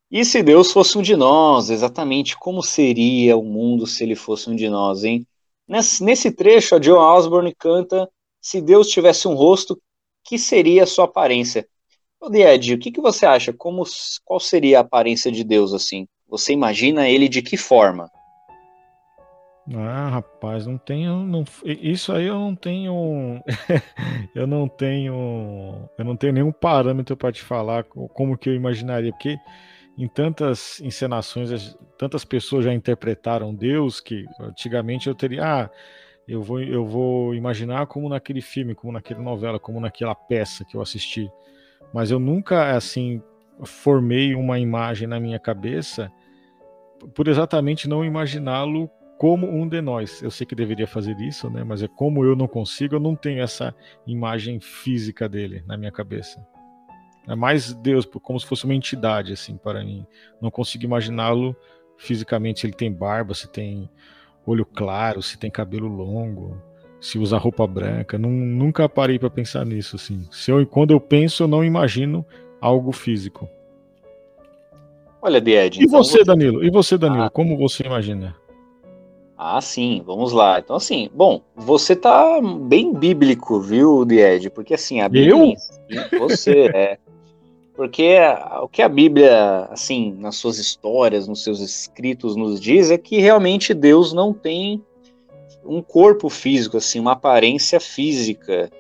E 0.09 0.23
se 0.23 0.41
Deus 0.41 0.71
fosse 0.71 0.97
um 0.97 1.01
de 1.01 1.17
nós, 1.17 1.69
exatamente 1.69 2.37
como 2.37 2.63
seria 2.63 3.35
o 3.35 3.43
mundo 3.43 3.85
se 3.85 4.05
ele 4.05 4.15
fosse 4.15 4.49
um 4.49 4.55
de 4.55 4.69
nós, 4.69 5.03
hein? 5.03 5.27
Nesse, 5.67 6.01
nesse 6.01 6.31
trecho, 6.31 6.75
a 6.75 6.79
John 6.79 6.97
Osborne 6.97 7.53
canta 7.53 8.09
Se 8.41 8.61
Deus 8.61 8.87
tivesse 8.87 9.27
um 9.27 9.33
rosto, 9.33 9.77
que 10.23 10.37
seria 10.39 10.83
a 10.83 10.87
sua 10.87 11.03
aparência? 11.03 11.67
Ô, 12.21 12.33
Ed, 12.33 12.73
o 12.73 12.79
que, 12.79 12.89
que 12.89 13.01
você 13.01 13.25
acha? 13.25 13.51
Como, 13.51 13.83
qual 14.23 14.39
seria 14.39 14.77
a 14.77 14.81
aparência 14.81 15.29
de 15.29 15.43
Deus 15.43 15.73
assim? 15.73 16.07
Você 16.29 16.51
imagina 16.51 17.07
ele 17.07 17.29
de 17.29 17.41
que 17.41 17.55
forma? 17.55 18.11
Ah, 19.75 20.09
rapaz, 20.09 20.65
não 20.65 20.77
tenho. 20.77 21.25
Não, 21.25 21.43
isso 21.65 22.13
aí 22.13 22.25
eu 22.25 22.35
não 22.35 22.55
tenho. 22.55 23.41
eu 24.33 24.47
não 24.47 24.67
tenho. 24.67 25.89
Eu 25.97 26.05
não 26.05 26.15
tenho 26.15 26.33
nenhum 26.33 26.51
parâmetro 26.51 27.17
para 27.17 27.31
te 27.31 27.41
falar 27.41 27.83
como 27.83 28.37
que 28.37 28.49
eu 28.49 28.55
imaginaria, 28.55 29.11
porque 29.11 29.37
em 29.97 30.07
tantas 30.07 30.79
encenações, 30.79 31.75
tantas 31.97 32.23
pessoas 32.23 32.63
já 32.63 32.73
interpretaram 32.73 33.53
Deus 33.53 33.99
que 33.99 34.25
antigamente 34.39 35.07
eu 35.07 35.15
teria, 35.15 35.43
ah, 35.43 35.69
eu 36.27 36.43
vou, 36.43 36.61
eu 36.61 36.85
vou 36.85 37.33
imaginar 37.33 37.87
como 37.87 38.07
naquele 38.07 38.41
filme, 38.41 38.75
como 38.75 38.93
naquela 38.93 39.21
novela, 39.21 39.59
como 39.59 39.79
naquela 39.79 40.13
peça 40.13 40.63
que 40.63 40.77
eu 40.77 40.81
assisti. 40.81 41.29
Mas 41.93 42.11
eu 42.11 42.19
nunca, 42.19 42.75
assim, 42.75 43.21
formei 43.65 44.35
uma 44.35 44.59
imagem 44.59 45.07
na 45.07 45.19
minha 45.19 45.39
cabeça 45.39 46.11
por 47.13 47.27
exatamente 47.27 47.87
não 47.87 48.03
imaginá-lo 48.03 48.89
como 49.17 49.49
um 49.49 49.67
de 49.67 49.81
nós. 49.81 50.21
Eu 50.21 50.29
sei 50.29 50.45
que 50.45 50.55
deveria 50.55 50.87
fazer 50.87 51.19
isso, 51.19 51.49
né? 51.49 51.63
Mas 51.63 51.81
é 51.81 51.87
como 51.87 52.23
eu 52.23 52.35
não 52.35 52.47
consigo, 52.47 52.95
eu 52.95 52.99
não 52.99 53.15
tenho 53.15 53.41
essa 53.41 53.73
imagem 54.05 54.59
física 54.59 55.27
dele 55.27 55.63
na 55.67 55.75
minha 55.75 55.91
cabeça. 55.91 56.45
É 57.27 57.35
mais 57.35 57.73
Deus, 57.73 58.05
como 58.05 58.39
se 58.39 58.45
fosse 58.45 58.63
uma 58.63 58.75
entidade, 58.75 59.33
assim, 59.33 59.57
para 59.57 59.83
mim. 59.83 60.05
Não 60.41 60.49
consigo 60.49 60.85
imaginá-lo 60.85 61.55
fisicamente, 61.97 62.61
se 62.61 62.67
ele 62.67 62.73
tem 62.73 62.91
barba, 62.91 63.33
se 63.33 63.49
tem 63.49 63.89
olho 64.45 64.65
claro, 64.65 65.21
se 65.21 65.37
tem 65.37 65.51
cabelo 65.51 65.87
longo, 65.87 66.61
se 67.01 67.19
usa 67.19 67.37
roupa 67.37 67.67
branca. 67.67 68.17
nunca 68.17 68.87
parei 68.87 69.19
para 69.19 69.29
pensar 69.29 69.65
nisso, 69.65 69.97
assim. 69.97 70.25
Se 70.31 70.51
eu, 70.51 70.65
quando 70.65 70.91
eu 70.91 71.01
penso, 71.01 71.43
eu 71.43 71.47
não 71.47 71.65
imagino 71.65 72.25
algo 72.61 72.91
físico. 72.91 73.49
Olha, 75.21 75.41
Died. 75.41 75.79
E 75.79 75.83
então 75.85 76.03
você, 76.03 76.23
Danilo? 76.23 76.63
E 76.63 76.69
você, 76.69 76.97
Danilo? 76.97 77.23
Ah. 77.23 77.29
Como 77.29 77.57
você 77.57 77.83
imagina? 77.83 78.35
Ah, 79.37 79.61
sim, 79.61 80.01
vamos 80.05 80.31
lá. 80.31 80.59
Então, 80.59 80.75
assim, 80.75 81.09
bom, 81.13 81.41
você 81.55 81.95
tá 81.95 82.39
bem 82.41 82.93
bíblico, 82.93 83.59
viu, 83.59 84.03
Died? 84.03 84.49
Porque, 84.49 84.73
assim, 84.73 85.01
a 85.01 85.07
Bíblia. 85.07 85.55
Eu? 85.89 86.19
Você, 86.19 86.69
é. 86.73 86.97
Porque 87.75 88.17
o 88.63 88.67
que 88.67 88.81
a 88.81 88.89
Bíblia, 88.89 89.67
assim, 89.69 90.11
nas 90.17 90.35
suas 90.37 90.57
histórias, 90.57 91.27
nos 91.27 91.43
seus 91.43 91.59
escritos, 91.59 92.35
nos 92.35 92.59
diz 92.59 92.89
é 92.89 92.97
que 92.97 93.19
realmente 93.19 93.71
Deus 93.75 94.11
não 94.13 94.33
tem 94.33 94.83
um 95.63 95.81
corpo 95.83 96.27
físico, 96.27 96.77
assim, 96.77 96.99
uma 96.99 97.11
aparência 97.11 97.79
física. 97.79 98.71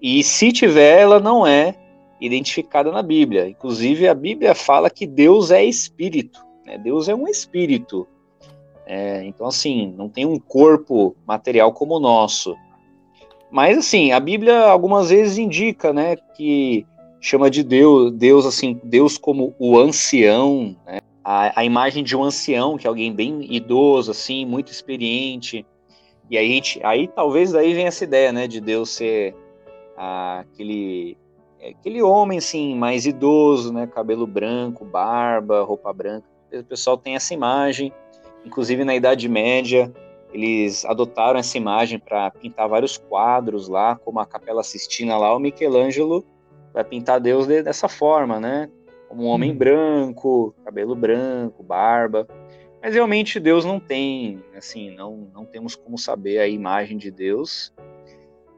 E 0.00 0.22
se 0.22 0.52
tiver, 0.52 1.00
ela 1.00 1.18
não 1.18 1.44
é 1.44 1.74
identificada 2.20 2.90
na 2.90 3.02
Bíblia. 3.02 3.48
Inclusive, 3.48 4.08
a 4.08 4.14
Bíblia 4.14 4.54
fala 4.54 4.90
que 4.90 5.06
Deus 5.06 5.50
é 5.50 5.64
espírito. 5.64 6.40
Né? 6.64 6.78
Deus 6.78 7.08
é 7.08 7.14
um 7.14 7.28
espírito. 7.28 8.06
É, 8.86 9.24
então, 9.24 9.46
assim, 9.46 9.92
não 9.96 10.08
tem 10.08 10.26
um 10.26 10.38
corpo 10.38 11.16
material 11.26 11.72
como 11.72 11.96
o 11.96 12.00
nosso. 12.00 12.54
Mas, 13.50 13.78
assim, 13.78 14.12
a 14.12 14.20
Bíblia 14.20 14.64
algumas 14.64 15.10
vezes 15.10 15.38
indica, 15.38 15.92
né, 15.92 16.16
que 16.16 16.86
chama 17.20 17.50
de 17.50 17.62
Deus, 17.62 18.12
Deus 18.12 18.44
assim, 18.44 18.78
Deus 18.84 19.16
como 19.16 19.54
o 19.58 19.78
ancião, 19.78 20.76
né? 20.84 20.98
a, 21.24 21.60
a, 21.60 21.64
imagem 21.64 22.04
de 22.04 22.14
um 22.14 22.22
ancião, 22.22 22.76
que 22.76 22.86
é 22.86 22.88
alguém 22.88 23.14
bem 23.14 23.46
idoso, 23.50 24.10
assim, 24.10 24.44
muito 24.44 24.70
experiente. 24.70 25.64
E 26.30 26.36
aí, 26.36 26.48
gente, 26.50 26.84
aí 26.84 27.08
talvez 27.08 27.52
daí 27.52 27.72
vem 27.72 27.86
essa 27.86 28.04
ideia, 28.04 28.30
né, 28.30 28.46
de 28.46 28.60
Deus 28.60 28.90
ser 28.90 29.34
ah, 29.96 30.40
aquele 30.40 31.16
aquele 31.70 32.02
homem 32.02 32.38
assim 32.38 32.74
mais 32.74 33.06
idoso, 33.06 33.72
né, 33.72 33.86
cabelo 33.86 34.26
branco, 34.26 34.84
barba, 34.84 35.62
roupa 35.62 35.92
branca. 35.92 36.26
O 36.52 36.64
pessoal 36.64 36.96
tem 36.96 37.16
essa 37.16 37.34
imagem, 37.34 37.92
inclusive 38.44 38.84
na 38.84 38.94
Idade 38.94 39.28
Média 39.28 39.92
eles 40.34 40.84
adotaram 40.84 41.38
essa 41.38 41.56
imagem 41.56 41.96
para 41.96 42.28
pintar 42.32 42.68
vários 42.68 42.98
quadros 42.98 43.68
lá, 43.68 43.94
como 43.94 44.18
a 44.18 44.26
Capela 44.26 44.64
Sistina 44.64 45.16
lá, 45.16 45.34
o 45.34 45.38
Michelangelo 45.38 46.24
vai 46.72 46.82
pintar 46.82 47.20
Deus 47.20 47.46
dessa 47.46 47.88
forma, 47.88 48.40
né? 48.40 48.68
Como 49.08 49.22
um 49.22 49.26
homem 49.26 49.52
hum. 49.52 49.56
branco, 49.56 50.52
cabelo 50.64 50.96
branco, 50.96 51.62
barba. 51.62 52.26
Mas 52.82 52.94
realmente 52.94 53.38
Deus 53.38 53.64
não 53.64 53.78
tem, 53.78 54.42
assim, 54.56 54.90
não, 54.90 55.28
não 55.32 55.44
temos 55.44 55.76
como 55.76 55.96
saber 55.96 56.40
a 56.40 56.48
imagem 56.48 56.98
de 56.98 57.12
Deus. 57.12 57.72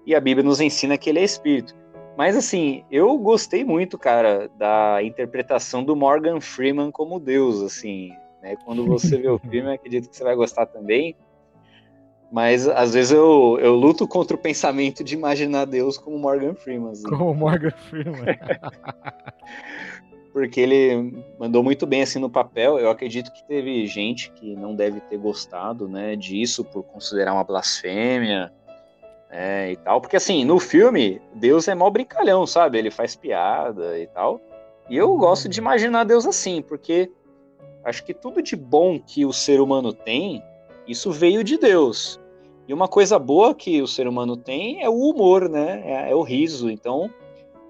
E 0.06 0.14
a 0.14 0.20
Bíblia 0.20 0.44
nos 0.44 0.62
ensina 0.62 0.96
que 0.96 1.10
ele 1.10 1.18
é 1.18 1.24
espírito. 1.24 1.76
Mas 2.16 2.34
assim, 2.34 2.82
eu 2.90 3.16
gostei 3.18 3.62
muito, 3.62 3.98
cara, 3.98 4.50
da 4.56 5.02
interpretação 5.02 5.84
do 5.84 5.94
Morgan 5.94 6.40
Freeman 6.40 6.90
como 6.90 7.20
Deus, 7.20 7.60
assim, 7.60 8.10
né? 8.42 8.56
Quando 8.64 8.86
você 8.86 9.18
vê 9.18 9.28
o 9.28 9.38
filme, 9.38 9.74
acredito 9.74 10.08
que 10.08 10.16
você 10.16 10.24
vai 10.24 10.34
gostar 10.34 10.64
também. 10.66 11.14
Mas 12.32 12.66
às 12.66 12.94
vezes 12.94 13.12
eu, 13.12 13.58
eu 13.60 13.74
luto 13.74 14.08
contra 14.08 14.34
o 14.34 14.40
pensamento 14.40 15.04
de 15.04 15.14
imaginar 15.14 15.66
Deus 15.66 15.98
como 15.98 16.18
Morgan 16.18 16.54
Freeman. 16.54 16.92
Assim. 16.92 17.04
Como 17.04 17.34
Morgan 17.34 17.70
Freeman. 17.70 18.24
Porque 20.32 20.60
ele 20.60 21.22
mandou 21.38 21.62
muito 21.62 21.86
bem 21.86 22.02
assim 22.02 22.18
no 22.18 22.28
papel. 22.28 22.78
Eu 22.78 22.90
acredito 22.90 23.32
que 23.32 23.46
teve 23.46 23.86
gente 23.86 24.30
que 24.32 24.56
não 24.56 24.74
deve 24.74 25.00
ter 25.00 25.18
gostado, 25.18 25.88
né, 25.88 26.16
disso 26.16 26.64
por 26.64 26.82
considerar 26.82 27.32
uma 27.32 27.44
blasfêmia 27.44 28.52
é, 29.30 29.72
e 29.72 29.76
tal. 29.76 30.00
Porque, 30.00 30.16
assim, 30.16 30.44
no 30.44 30.58
filme, 30.58 31.20
Deus 31.34 31.68
é 31.68 31.74
mó 31.74 31.88
brincalhão, 31.90 32.46
sabe? 32.46 32.78
Ele 32.78 32.90
faz 32.90 33.14
piada 33.14 33.98
e 33.98 34.06
tal. 34.06 34.40
E 34.88 34.96
eu 34.96 35.16
gosto 35.16 35.48
de 35.48 35.58
imaginar 35.58 36.04
Deus 36.04 36.26
assim, 36.26 36.62
porque 36.62 37.10
acho 37.84 38.04
que 38.04 38.14
tudo 38.14 38.40
de 38.40 38.54
bom 38.54 38.98
que 38.98 39.26
o 39.26 39.32
ser 39.32 39.60
humano 39.60 39.92
tem, 39.92 40.42
isso 40.86 41.10
veio 41.10 41.42
de 41.42 41.58
Deus. 41.58 42.20
E 42.68 42.74
uma 42.74 42.88
coisa 42.88 43.18
boa 43.18 43.54
que 43.54 43.80
o 43.80 43.86
ser 43.86 44.08
humano 44.08 44.36
tem 44.36 44.82
é 44.82 44.88
o 44.88 44.94
humor, 44.94 45.48
né? 45.48 45.82
É, 45.84 46.10
é 46.10 46.14
o 46.14 46.22
riso. 46.22 46.70
Então, 46.70 47.10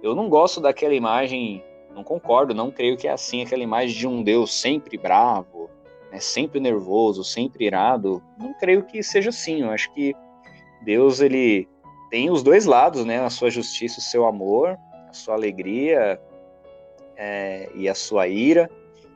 eu 0.03 0.15
não 0.15 0.29
gosto 0.29 0.61
daquela 0.61 0.95
imagem, 0.95 1.63
não 1.95 2.05
concordo, 2.05 2.55
não 2.55 2.71
creio 2.71 2.97
que 2.97 3.09
é 3.09 3.13
assim, 3.13 3.43
aquela 3.43 3.63
imagem 3.63 3.97
de 3.97 4.07
um 4.07 4.23
Deus 4.23 4.55
sempre 4.55 4.97
bravo, 4.97 5.71
né, 6.11 6.21
sempre 6.21 6.61
nervoso, 6.61 7.25
sempre 7.25 7.67
irado. 7.67 8.23
Não 8.39 8.55
creio 8.55 8.85
que 8.85 9.03
seja 9.03 9.31
assim. 9.31 9.63
Eu 9.63 9.71
acho 9.71 9.93
que 9.93 10.15
Deus 10.83 11.21
ele 11.21 11.69
tem 12.11 12.31
os 12.31 12.43
dois 12.43 12.67
lados, 12.67 13.05
né? 13.05 13.21
A 13.21 13.31
sua 13.31 13.51
justiça, 13.51 13.99
o 13.99 14.03
seu 14.03 14.27
amor, 14.27 14.79
a 15.09 15.13
sua 15.13 15.35
alegria 15.35 16.21
é, 17.17 17.69
e 17.75 17.89
a 17.89 17.95
sua 17.95 18.29
ira. 18.29 18.71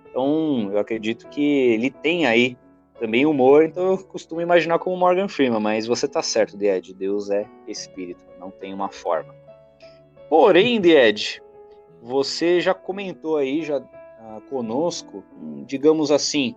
Então, 0.08 0.70
eu 0.72 0.78
acredito 0.78 1.28
que 1.28 1.42
ele 1.42 1.90
tem 1.90 2.26
aí 2.26 2.56
também 2.98 3.24
humor, 3.24 3.64
então 3.64 3.92
eu 3.92 3.98
costumo 3.98 4.42
imaginar 4.42 4.78
como 4.78 4.96
Morgan 4.96 5.26
Freeman, 5.26 5.60
mas 5.60 5.86
você 5.86 6.06
tá 6.06 6.22
certo, 6.22 6.60
Ed, 6.60 6.92
Deus 6.92 7.30
é 7.30 7.46
espírito, 7.66 8.22
não 8.38 8.50
tem 8.50 8.74
uma 8.74 8.90
forma. 8.90 9.34
Porém, 10.28 10.76
Ed, 10.84 11.42
você 12.02 12.60
já 12.60 12.74
comentou 12.74 13.38
aí 13.38 13.62
já 13.62 13.82
ah, 14.20 14.40
conosco, 14.50 15.24
digamos 15.66 16.10
assim, 16.10 16.54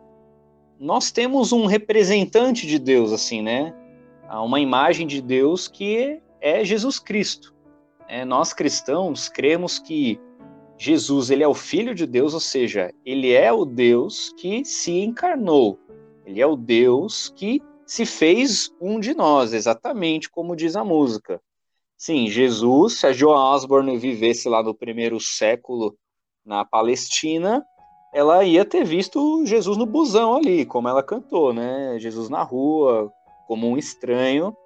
nós 0.78 1.12
temos 1.12 1.54
um 1.54 1.66
representante 1.66 2.68
de 2.68 2.78
Deus, 2.78 3.14
assim, 3.14 3.42
né? 3.42 3.74
Uma 4.30 4.60
imagem 4.60 5.06
de 5.08 5.22
Deus 5.22 5.68
que 5.68 6.22
é 6.42 6.64
Jesus 6.64 7.00
Cristo. 7.00 7.54
É, 8.08 8.26
nós 8.26 8.54
cristãos 8.54 9.30
cremos 9.30 9.80
que 9.80 10.20
Jesus 10.78 11.30
ele 11.30 11.44
é 11.44 11.48
o 11.48 11.54
Filho 11.54 11.96
de 11.96 12.06
Deus, 12.06 12.34
ou 12.34 12.40
seja, 12.40 12.94
ele 13.06 13.32
é 13.32 13.52
o 13.52 13.64
Deus 13.64 14.34
que 14.38 14.66
se 14.66 14.92
encarnou. 15.00 15.80
Ele 16.26 16.42
é 16.42 16.46
o 16.46 16.56
Deus 16.56 17.30
que 17.36 17.62
se 17.86 18.06
fez 18.06 18.72
um 18.82 19.00
de 19.00 19.14
nós, 19.14 19.54
exatamente 19.54 20.30
como 20.30 20.56
diz 20.56 20.76
a 20.76 20.84
música. 20.84 21.42
Sim, 21.98 22.28
Jesus, 22.28 23.00
se 23.00 23.08
a 23.08 23.14
Joan 23.14 23.54
Osborne 23.54 23.98
vivesse 23.98 24.50
lá 24.50 24.62
no 24.62 24.74
primeiro 24.74 25.20
século 25.20 25.96
na 26.46 26.66
Palestina, 26.66 27.64
ela 28.14 28.44
ia 28.44 28.66
ter 28.66 28.84
visto 28.84 29.46
Jesus 29.46 29.78
no 29.78 29.86
busão 29.86 30.36
ali, 30.36 30.66
como 30.66 30.88
ela 30.88 31.02
cantou, 31.02 31.54
né? 31.54 31.98
Jesus 32.00 32.30
na 32.30 32.44
rua, 32.44 33.12
como 33.54 33.70
um 33.70 33.78
estranho, 33.78 34.58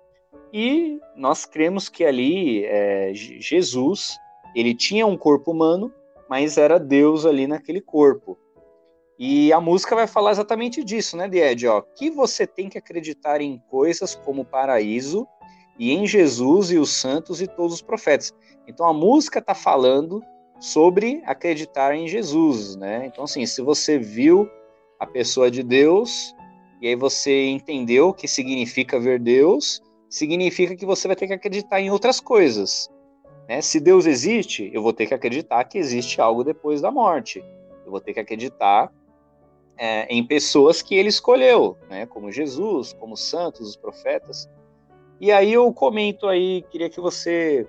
e 0.53 0.97
nós 1.13 1.45
cremos 1.45 1.89
que 1.89 2.05
ali 2.05 2.63
é, 2.63 3.11
Jesus 3.13 4.17
ele 4.55 4.73
tinha 4.73 5.05
um 5.05 5.17
corpo 5.17 5.51
humano, 5.51 5.93
mas 6.29 6.57
era 6.57 6.79
Deus 6.79 7.25
ali 7.25 7.47
naquele 7.47 7.81
corpo. 7.81 8.37
E 9.19 9.51
a 9.51 9.59
música 9.59 9.93
vai 9.93 10.07
falar 10.07 10.31
exatamente 10.31 10.85
disso, 10.85 11.17
né, 11.17 11.27
Died? 11.27 11.67
Ó, 11.67 11.81
que 11.81 12.09
você 12.09 12.47
tem 12.47 12.69
que 12.69 12.77
acreditar 12.77 13.41
em 13.41 13.61
coisas 13.69 14.15
como 14.15 14.43
o 14.43 14.45
paraíso 14.45 15.27
e 15.77 15.91
em 15.91 16.07
Jesus 16.07 16.71
e 16.71 16.77
os 16.77 16.91
santos 16.91 17.41
e 17.41 17.45
todos 17.45 17.73
os 17.73 17.81
profetas. 17.81 18.33
Então 18.65 18.87
a 18.87 18.93
música 18.93 19.39
está 19.39 19.53
falando 19.53 20.23
sobre 20.61 21.21
acreditar 21.25 21.93
em 21.93 22.07
Jesus, 22.07 22.77
né? 22.77 23.05
Então 23.05 23.25
assim, 23.25 23.45
se 23.45 23.61
você 23.61 23.99
viu 23.99 24.49
a 24.97 25.05
pessoa 25.05 25.51
de 25.51 25.61
Deus, 25.61 26.33
e 26.81 26.87
aí 26.87 26.95
você 26.95 27.47
entendeu 27.47 28.09
o 28.09 28.13
que 28.13 28.27
significa 28.27 28.99
ver 28.99 29.19
Deus, 29.19 29.81
significa 30.09 30.75
que 30.75 30.85
você 30.85 31.07
vai 31.07 31.15
ter 31.15 31.27
que 31.27 31.33
acreditar 31.33 31.81
em 31.81 31.89
outras 31.89 32.19
coisas. 32.19 32.89
Né? 33.47 33.61
Se 33.61 33.79
Deus 33.79 34.05
existe, 34.05 34.69
eu 34.73 34.81
vou 34.81 34.93
ter 34.93 35.07
que 35.07 35.13
acreditar 35.13 35.63
que 35.63 35.77
existe 35.77 36.21
algo 36.21 36.43
depois 36.43 36.81
da 36.81 36.91
morte. 36.91 37.43
Eu 37.85 37.91
vou 37.91 37.99
ter 37.99 38.13
que 38.13 38.19
acreditar 38.19 38.91
é, 39.77 40.05
em 40.05 40.25
pessoas 40.25 40.81
que 40.81 40.95
ele 40.95 41.09
escolheu, 41.09 41.77
né? 41.89 42.05
como 42.05 42.31
Jesus, 42.31 42.93
como 42.93 43.17
santos, 43.17 43.69
os 43.69 43.75
profetas. 43.75 44.49
E 45.19 45.31
aí 45.31 45.53
eu 45.53 45.71
comento 45.73 46.27
aí, 46.27 46.63
queria 46.69 46.89
que 46.89 46.99
você 46.99 47.67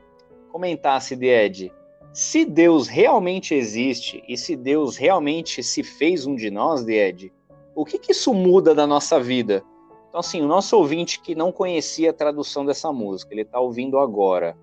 comentasse, 0.52 1.14
Ed, 1.14 1.72
se 2.12 2.44
Deus 2.44 2.88
realmente 2.88 3.54
existe 3.54 4.22
e 4.28 4.36
se 4.36 4.56
Deus 4.56 4.96
realmente 4.96 5.62
se 5.62 5.82
fez 5.82 6.26
um 6.26 6.34
de 6.34 6.50
nós, 6.50 6.86
Ed, 6.86 7.32
o 7.80 7.84
que, 7.84 7.96
que 7.96 8.10
isso 8.10 8.34
muda 8.34 8.74
da 8.74 8.88
nossa 8.88 9.20
vida? 9.20 9.62
Então, 10.08 10.18
assim, 10.18 10.42
o 10.42 10.48
nosso 10.48 10.76
ouvinte 10.76 11.20
que 11.20 11.32
não 11.32 11.52
conhecia 11.52 12.10
a 12.10 12.12
tradução 12.12 12.66
dessa 12.66 12.92
música, 12.92 13.32
ele 13.32 13.42
está 13.42 13.60
ouvindo 13.60 13.98
agora, 13.98 14.56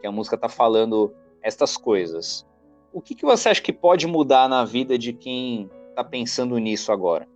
que 0.00 0.06
a 0.06 0.12
música 0.12 0.36
está 0.36 0.48
falando 0.48 1.12
estas 1.42 1.76
coisas. 1.76 2.46
O 2.92 3.00
que, 3.00 3.16
que 3.16 3.24
você 3.24 3.48
acha 3.48 3.60
que 3.60 3.72
pode 3.72 4.06
mudar 4.06 4.48
na 4.48 4.64
vida 4.64 4.96
de 4.96 5.12
quem 5.12 5.68
está 5.90 6.04
pensando 6.04 6.56
nisso 6.58 6.92
agora? 6.92 7.26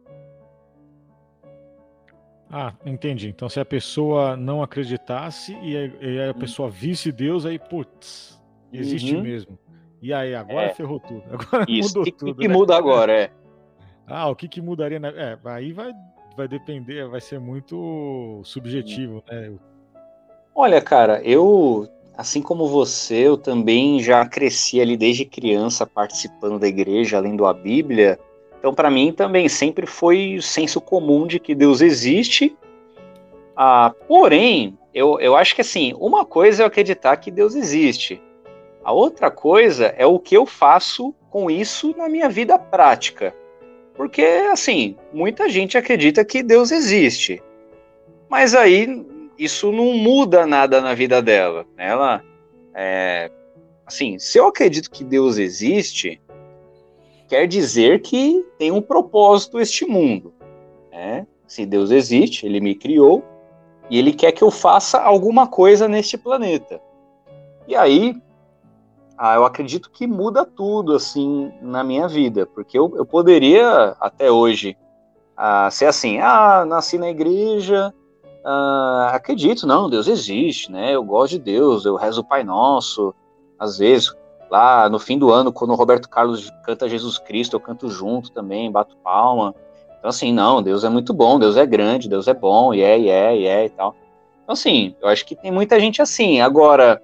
Ah, 2.49 2.73
entendi. 2.85 3.29
Então, 3.29 3.49
se 3.49 3.59
a 3.59 3.65
pessoa 3.65 4.37
não 4.37 4.63
acreditasse 4.63 5.59
e 5.61 5.77
a, 5.77 6.29
a 6.29 6.31
hum. 6.31 6.35
pessoa 6.39 6.71
visse 6.71 7.11
Deus, 7.11 7.45
aí, 7.45 7.59
putz, 7.59 8.41
existe 8.73 9.17
uhum. 9.17 9.23
mesmo. 9.23 9.59
E 10.01 10.13
aí, 10.13 10.37
agora 10.37 10.67
é. 10.67 10.75
ferrou 10.75 11.01
tudo. 11.01 11.25
Agora 11.35 11.67
Isso. 11.69 11.89
mudou 11.89 12.05
que, 12.05 12.13
tudo. 12.13 12.31
O 12.31 12.35
que 12.37 12.47
né? 12.47 12.55
muda 12.55 12.77
agora, 12.77 13.13
é. 13.13 13.31
Ah, 14.07 14.29
o 14.29 14.37
que, 14.37 14.49
que 14.49 14.61
mudaria? 14.61 15.01
Na... 15.01 15.09
É, 15.09 15.39
aí 15.45 15.73
vai, 15.73 15.93
vai 16.37 16.47
depender, 16.47 17.09
vai 17.09 17.21
ser 17.21 17.41
muito 17.41 18.41
subjetivo, 18.45 19.23
né? 19.29 19.53
Olha, 20.55 20.81
cara, 20.81 21.21
eu, 21.23 21.89
assim 22.17 22.41
como 22.41 22.69
você, 22.69 23.27
eu 23.27 23.37
também 23.37 24.01
já 24.01 24.25
cresci 24.27 24.81
ali 24.81 24.97
desde 24.97 25.25
criança 25.25 25.87
participando 25.87 26.59
da 26.59 26.69
igreja, 26.69 27.19
lendo 27.19 27.45
a 27.45 27.53
Bíblia. 27.53 28.19
Então, 28.59 28.73
para 28.73 28.91
mim 28.91 29.13
também 29.13 29.49
sempre 29.49 29.87
foi 29.87 30.37
o 30.37 30.43
senso 30.43 30.81
comum 30.81 31.27
de 31.27 31.39
que 31.39 31.55
Deus 31.55 31.81
existe. 31.81 32.57
Ah, 33.55 33.93
porém, 34.07 34.79
eu, 34.95 35.21
eu 35.21 35.37
acho 35.37 35.55
que 35.55 35.61
assim, 35.61 35.93
uma 35.99 36.25
coisa 36.25 36.63
é 36.63 36.67
acreditar 36.67 37.17
que 37.17 37.31
Deus 37.31 37.55
existe. 37.55 38.23
A 38.83 38.93
outra 38.93 39.31
coisa 39.31 39.87
é 39.99 40.07
o 40.07 40.19
que 40.19 40.37
eu 40.37 40.47
faço 40.47 41.15
com 41.29 41.51
isso 41.51 41.95
na 41.97 42.09
minha 42.09 42.29
vida 42.29 42.59
prática. 42.59 43.35
Porque, 43.97 44.23
assim, 44.53 44.97
muita 45.13 45.49
gente 45.49 45.79
acredita 45.79 46.25
que 46.25 46.43
Deus 46.43 46.71
existe. 46.71 47.43
Mas 48.29 48.55
aí 48.55 49.05
isso 49.39 49.73
não 49.73 49.95
muda 49.95 50.47
nada 50.47 50.81
na 50.81 50.95
vida 50.95 51.23
dela. 51.23 51.67
Né? 51.77 51.89
Ela, 51.89 52.23
é, 52.75 53.31
assim, 53.87 54.19
se 54.19 54.39
eu 54.39 54.47
acredito 54.47 54.91
que 54.91 55.03
Deus 55.03 55.39
existe, 55.39 56.21
quer 57.29 57.47
dizer 57.47 58.03
que 58.03 58.45
tem 58.59 58.71
um 58.71 58.83
propósito 58.83 59.59
este 59.59 59.87
mundo. 59.87 60.33
Né? 60.93 61.27
Se 61.47 61.65
Deus 61.65 61.91
existe, 61.91 62.45
ele 62.45 62.61
me 62.61 62.75
criou 62.75 63.25
e 63.89 63.99
ele 63.99 64.13
quer 64.13 64.33
que 64.33 64.43
eu 64.43 64.51
faça 64.51 64.99
alguma 64.99 65.47
coisa 65.47 65.89
neste 65.89 66.19
planeta. 66.19 66.81
E 67.69 67.75
aí, 67.75 68.15
ah, 69.19 69.35
eu 69.35 69.45
acredito 69.45 69.91
que 69.91 70.07
muda 70.07 70.45
tudo 70.45 70.95
assim 70.95 71.53
na 71.63 71.83
minha 71.83 72.07
vida, 72.07 72.47
porque 72.47 72.79
eu, 72.79 72.93
eu 72.97 73.07
poderia 73.07 73.97
até 74.01 74.31
hoje 74.31 74.77
ah, 75.37 75.71
ser 75.71 75.87
assim, 75.87 76.19
ah, 76.19 76.65
nasci 76.67 76.99
na 76.99 77.09
igreja, 77.09 77.93
ah, 78.45 79.11
acredito, 79.15 79.67
não, 79.67 79.89
Deus 79.89 80.07
existe, 80.07 80.71
né? 80.71 80.95
Eu 80.95 81.03
gosto 81.03 81.33
de 81.33 81.39
Deus, 81.39 81.85
eu 81.85 81.97
rezo 81.97 82.21
o 82.21 82.25
Pai 82.25 82.45
Nosso, 82.45 83.15
às 83.59 83.79
vezes 83.79 84.15
lá 84.51 84.89
no 84.89 84.99
fim 84.99 85.19
do 85.19 85.31
ano, 85.31 85.53
quando 85.53 85.71
o 85.71 85.77
Roberto 85.77 86.09
Carlos 86.09 86.51
canta 86.65 86.89
Jesus 86.89 87.19
Cristo, 87.19 87.57
eu 87.57 87.61
canto 87.61 87.89
junto 87.89 88.31
também, 88.31 88.71
bato 88.71 88.97
palma. 88.99 89.55
Então 89.99 90.11
assim, 90.11 90.33
não, 90.33 90.63
Deus 90.63 90.85
é 90.85 90.89
muito 90.89 91.13
bom, 91.15 91.39
Deus 91.39 91.57
é 91.57 91.67
grande, 91.67 92.09
Deus 92.09 92.29
é 92.29 92.35
bom, 92.35 92.73
e 92.73 92.83
é, 92.83 92.99
e 92.99 93.09
é, 93.09 93.37
e 93.37 93.47
é 93.47 93.65
e 93.65 93.71
tal. 93.71 93.97
Então, 94.47 94.53
assim, 94.53 94.95
eu 95.03 95.09
acho 95.09 95.27
que 95.27 95.35
tem 95.35 95.51
muita 95.51 95.81
gente 95.81 96.01
assim. 96.01 96.41
Agora, 96.41 97.03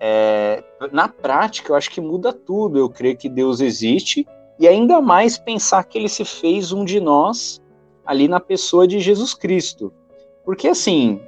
é, 0.00 0.62
na 0.92 1.08
prática, 1.08 1.72
eu 1.72 1.76
acho 1.76 1.90
que 1.90 2.00
muda 2.00 2.32
tudo. 2.32 2.78
Eu 2.78 2.88
creio 2.88 3.16
que 3.16 3.28
Deus 3.28 3.60
existe 3.60 4.26
e 4.58 4.68
ainda 4.68 5.00
mais 5.00 5.38
pensar 5.38 5.82
que 5.84 5.98
ele 5.98 6.08
se 6.08 6.24
fez 6.24 6.72
um 6.72 6.84
de 6.84 7.00
nós 7.00 7.60
ali 8.04 8.28
na 8.28 8.40
pessoa 8.40 8.86
de 8.86 9.00
Jesus 9.00 9.34
Cristo. 9.34 9.92
Porque, 10.44 10.68
assim, 10.68 11.20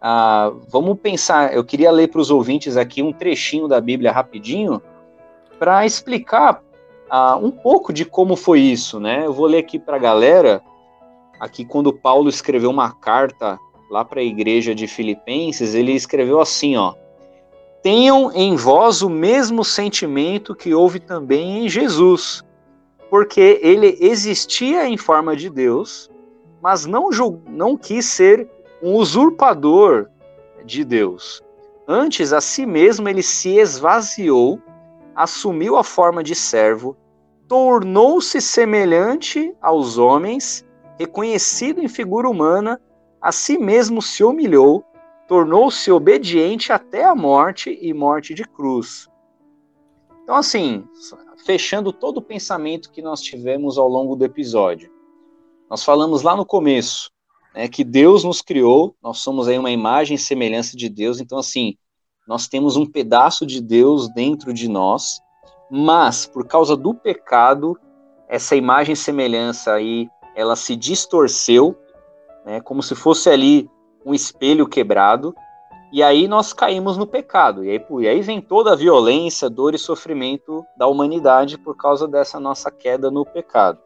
ah, 0.00 0.52
vamos 0.68 0.98
pensar. 1.00 1.54
Eu 1.54 1.64
queria 1.64 1.90
ler 1.90 2.08
para 2.08 2.20
os 2.20 2.30
ouvintes 2.30 2.76
aqui 2.76 3.02
um 3.02 3.12
trechinho 3.12 3.68
da 3.68 3.80
Bíblia 3.80 4.12
rapidinho 4.12 4.82
para 5.58 5.86
explicar 5.86 6.62
ah, 7.08 7.36
um 7.36 7.50
pouco 7.50 7.92
de 7.92 8.04
como 8.04 8.36
foi 8.36 8.60
isso, 8.60 9.00
né? 9.00 9.26
Eu 9.26 9.32
vou 9.32 9.46
ler 9.46 9.58
aqui 9.58 9.78
para 9.78 9.96
a 9.96 10.00
galera, 10.00 10.62
aqui 11.40 11.64
quando 11.64 11.92
Paulo 11.92 12.28
escreveu 12.28 12.70
uma 12.70 12.92
carta 12.92 13.58
lá 13.90 14.04
para 14.04 14.20
a 14.20 14.24
igreja 14.24 14.74
de 14.74 14.86
Filipenses, 14.86 15.74
ele 15.74 15.92
escreveu 15.92 16.40
assim, 16.40 16.76
ó: 16.76 16.94
Tenham 17.86 18.32
em 18.32 18.56
vós 18.56 19.00
o 19.00 19.08
mesmo 19.08 19.64
sentimento 19.64 20.56
que 20.56 20.74
houve 20.74 20.98
também 20.98 21.64
em 21.64 21.68
Jesus, 21.68 22.42
porque 23.08 23.60
ele 23.62 23.96
existia 24.00 24.88
em 24.88 24.96
forma 24.96 25.36
de 25.36 25.48
Deus, 25.48 26.10
mas 26.60 26.84
não, 26.84 27.10
não 27.48 27.76
quis 27.76 28.06
ser 28.06 28.50
um 28.82 28.94
usurpador 28.94 30.08
de 30.64 30.82
Deus. 30.82 31.40
Antes, 31.86 32.32
a 32.32 32.40
si 32.40 32.66
mesmo, 32.66 33.08
ele 33.08 33.22
se 33.22 33.56
esvaziou, 33.56 34.60
assumiu 35.14 35.76
a 35.76 35.84
forma 35.84 36.24
de 36.24 36.34
servo, 36.34 36.96
tornou-se 37.46 38.40
semelhante 38.40 39.54
aos 39.62 39.96
homens, 39.96 40.66
reconhecido 40.98 41.80
em 41.80 41.86
figura 41.86 42.28
humana, 42.28 42.80
a 43.22 43.30
si 43.30 43.56
mesmo 43.56 44.02
se 44.02 44.24
humilhou, 44.24 44.84
tornou-se 45.28 45.90
obediente 45.90 46.72
até 46.72 47.04
a 47.04 47.14
morte 47.14 47.76
e 47.80 47.92
morte 47.92 48.32
de 48.34 48.44
cruz. 48.44 49.08
Então, 50.22 50.36
assim, 50.36 50.84
fechando 51.44 51.92
todo 51.92 52.18
o 52.18 52.22
pensamento 52.22 52.90
que 52.90 53.02
nós 53.02 53.20
tivemos 53.20 53.78
ao 53.78 53.88
longo 53.88 54.16
do 54.16 54.24
episódio, 54.24 54.90
nós 55.68 55.84
falamos 55.84 56.22
lá 56.22 56.36
no 56.36 56.44
começo 56.44 57.10
né, 57.54 57.68
que 57.68 57.82
Deus 57.82 58.22
nos 58.24 58.42
criou, 58.42 58.94
nós 59.02 59.18
somos 59.18 59.48
aí 59.48 59.58
uma 59.58 59.70
imagem 59.70 60.14
e 60.14 60.18
semelhança 60.18 60.76
de 60.76 60.88
Deus, 60.88 61.20
então, 61.20 61.38
assim, 61.38 61.76
nós 62.26 62.48
temos 62.48 62.76
um 62.76 62.84
pedaço 62.84 63.46
de 63.46 63.60
Deus 63.60 64.12
dentro 64.12 64.52
de 64.52 64.68
nós, 64.68 65.20
mas 65.70 66.26
por 66.26 66.46
causa 66.46 66.76
do 66.76 66.94
pecado, 66.94 67.78
essa 68.28 68.56
imagem 68.56 68.92
e 68.92 68.96
semelhança 68.96 69.72
aí, 69.72 70.08
ela 70.34 70.54
se 70.54 70.76
distorceu 70.76 71.76
né, 72.44 72.60
como 72.60 72.82
se 72.82 72.94
fosse 72.94 73.30
ali 73.30 73.68
um 74.06 74.14
espelho 74.14 74.68
quebrado, 74.68 75.34
e 75.92 76.00
aí 76.00 76.28
nós 76.28 76.52
caímos 76.52 76.96
no 76.96 77.06
pecado, 77.06 77.64
e 77.64 77.70
aí, 77.70 77.84
e 78.00 78.08
aí 78.08 78.22
vem 78.22 78.40
toda 78.40 78.72
a 78.72 78.76
violência, 78.76 79.50
dor 79.50 79.74
e 79.74 79.78
sofrimento 79.78 80.64
da 80.78 80.86
humanidade 80.86 81.58
por 81.58 81.76
causa 81.76 82.06
dessa 82.06 82.38
nossa 82.38 82.70
queda 82.70 83.10
no 83.10 83.26
pecado. 83.26 83.80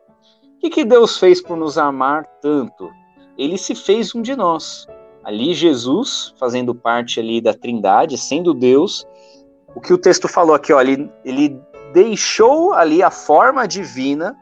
O 0.56 0.60
que, 0.60 0.68
que 0.68 0.84
Deus 0.84 1.16
fez 1.16 1.40
por 1.40 1.56
nos 1.56 1.78
amar 1.78 2.26
tanto? 2.42 2.90
Ele 3.38 3.56
se 3.56 3.74
fez 3.74 4.14
um 4.14 4.20
de 4.20 4.36
nós. 4.36 4.86
Ali 5.24 5.54
Jesus, 5.54 6.34
fazendo 6.38 6.74
parte 6.74 7.18
ali 7.18 7.40
da 7.40 7.54
trindade, 7.54 8.18
sendo 8.18 8.52
Deus, 8.52 9.06
o 9.74 9.80
que 9.80 9.92
o 9.92 9.98
texto 9.98 10.28
falou 10.28 10.54
aqui, 10.54 10.72
ó, 10.72 10.80
ele, 10.80 11.10
ele 11.24 11.58
deixou 11.92 12.74
ali 12.74 13.02
a 13.02 13.10
forma 13.10 13.66
divina, 13.66 14.36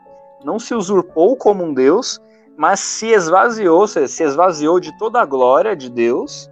não 0.45 0.59
se 0.59 0.75
usurpou 0.75 1.37
como 1.37 1.65
um 1.65 1.73
Deus, 1.73 2.21
mas 2.59 2.81
se 2.81 3.07
esvaziou, 3.07 3.87
se 3.87 4.25
esvaziou 4.25 4.81
de 4.81 4.91
toda 4.99 5.21
a 5.21 5.25
glória 5.25 5.77
de 5.77 5.89
Deus 5.89 6.51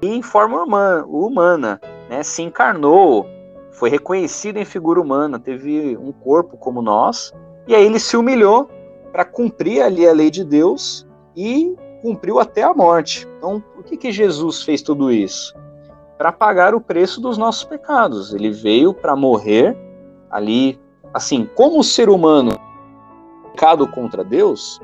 em 0.00 0.22
forma 0.22 0.62
humana, 0.62 1.04
humana 1.04 1.80
né? 2.08 2.22
se 2.22 2.40
encarnou, 2.40 3.26
foi 3.70 3.90
reconhecido 3.90 4.56
em 4.56 4.64
figura 4.64 4.98
humana, 4.98 5.38
teve 5.38 5.98
um 5.98 6.12
corpo 6.12 6.56
como 6.56 6.80
nós, 6.80 7.30
e 7.66 7.74
aí 7.74 7.84
ele 7.84 7.98
se 7.98 8.16
humilhou 8.16 8.70
para 9.12 9.22
cumprir 9.22 9.82
ali 9.82 10.08
a 10.08 10.12
lei 10.12 10.30
de 10.30 10.42
Deus 10.42 11.06
e 11.36 11.76
cumpriu 12.00 12.40
até 12.40 12.62
a 12.62 12.72
morte. 12.72 13.28
Então, 13.36 13.62
por 13.74 13.84
que, 13.84 13.98
que 13.98 14.10
Jesus 14.10 14.62
fez 14.62 14.80
tudo 14.80 15.12
isso? 15.12 15.54
Para 16.16 16.32
pagar 16.32 16.74
o 16.74 16.80
preço 16.80 17.20
dos 17.20 17.36
nossos 17.36 17.64
pecados. 17.64 18.32
Ele 18.32 18.50
veio 18.50 18.94
para 18.94 19.14
morrer 19.14 19.76
ali, 20.30 20.80
assim, 21.12 21.48
como 21.54 21.80
o 21.80 21.84
ser 21.84 22.08
humano 22.08 22.58
pecado 23.52 23.86
contra 23.86 24.24
Deus, 24.24 24.80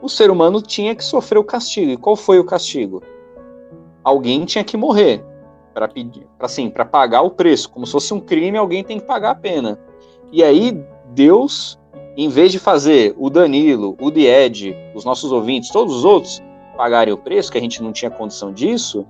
o 0.00 0.08
ser 0.08 0.30
humano 0.30 0.62
tinha 0.62 0.94
que 0.94 1.04
sofrer 1.04 1.38
o 1.38 1.44
castigo. 1.44 1.92
E 1.92 1.96
qual 1.96 2.16
foi 2.16 2.38
o 2.38 2.44
castigo? 2.44 3.02
Alguém 4.02 4.44
tinha 4.44 4.64
que 4.64 4.76
morrer 4.76 5.24
para 5.74 5.86
pedir, 5.86 6.26
assim, 6.40 6.70
para 6.70 6.84
pagar 6.84 7.22
o 7.22 7.30
preço, 7.30 7.70
como 7.70 7.86
se 7.86 7.92
fosse 7.92 8.12
um 8.12 8.20
crime, 8.20 8.58
alguém 8.58 8.82
tem 8.82 8.98
que 8.98 9.06
pagar 9.06 9.30
a 9.30 9.34
pena. 9.34 9.78
E 10.32 10.42
aí 10.42 10.84
Deus, 11.14 11.78
em 12.16 12.28
vez 12.28 12.50
de 12.50 12.58
fazer 12.58 13.14
o 13.16 13.30
Danilo, 13.30 13.96
o 14.00 14.10
Died, 14.10 14.74
os 14.94 15.04
nossos 15.04 15.30
ouvintes, 15.30 15.70
todos 15.70 15.94
os 15.94 16.04
outros 16.04 16.42
pagarem 16.76 17.14
o 17.14 17.18
preço, 17.18 17.52
que 17.52 17.58
a 17.58 17.60
gente 17.60 17.82
não 17.82 17.92
tinha 17.92 18.10
condição 18.10 18.52
disso, 18.52 19.06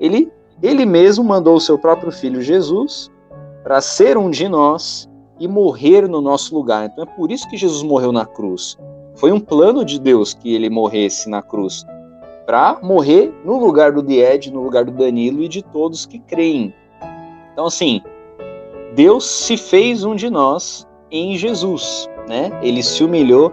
ele 0.00 0.32
ele 0.60 0.84
mesmo 0.84 1.22
mandou 1.22 1.54
o 1.54 1.60
seu 1.60 1.78
próprio 1.78 2.10
filho 2.10 2.42
Jesus 2.42 3.10
para 3.62 3.80
ser 3.80 4.18
um 4.18 4.28
de 4.28 4.48
nós 4.48 5.08
e 5.38 5.46
morrer 5.46 6.08
no 6.08 6.20
nosso 6.20 6.52
lugar. 6.52 6.86
Então 6.86 7.04
é 7.04 7.06
por 7.06 7.30
isso 7.30 7.48
que 7.48 7.56
Jesus 7.56 7.82
morreu 7.82 8.10
na 8.10 8.26
cruz. 8.26 8.76
Foi 9.18 9.32
um 9.32 9.40
plano 9.40 9.84
de 9.84 9.98
Deus 9.98 10.32
que 10.32 10.54
ele 10.54 10.70
morresse 10.70 11.28
na 11.28 11.42
cruz, 11.42 11.84
para 12.46 12.78
morrer 12.80 13.34
no 13.44 13.58
lugar 13.58 13.90
do 13.90 14.00
Died, 14.00 14.52
no 14.52 14.62
lugar 14.62 14.84
do 14.84 14.92
Danilo 14.92 15.42
e 15.42 15.48
de 15.48 15.60
todos 15.60 16.06
que 16.06 16.20
creem. 16.20 16.72
Então, 17.52 17.66
assim, 17.66 18.00
Deus 18.94 19.26
se 19.26 19.56
fez 19.56 20.04
um 20.04 20.14
de 20.14 20.30
nós 20.30 20.86
em 21.10 21.36
Jesus, 21.36 22.08
né? 22.28 22.52
Ele 22.62 22.80
se 22.80 23.02
humilhou 23.02 23.50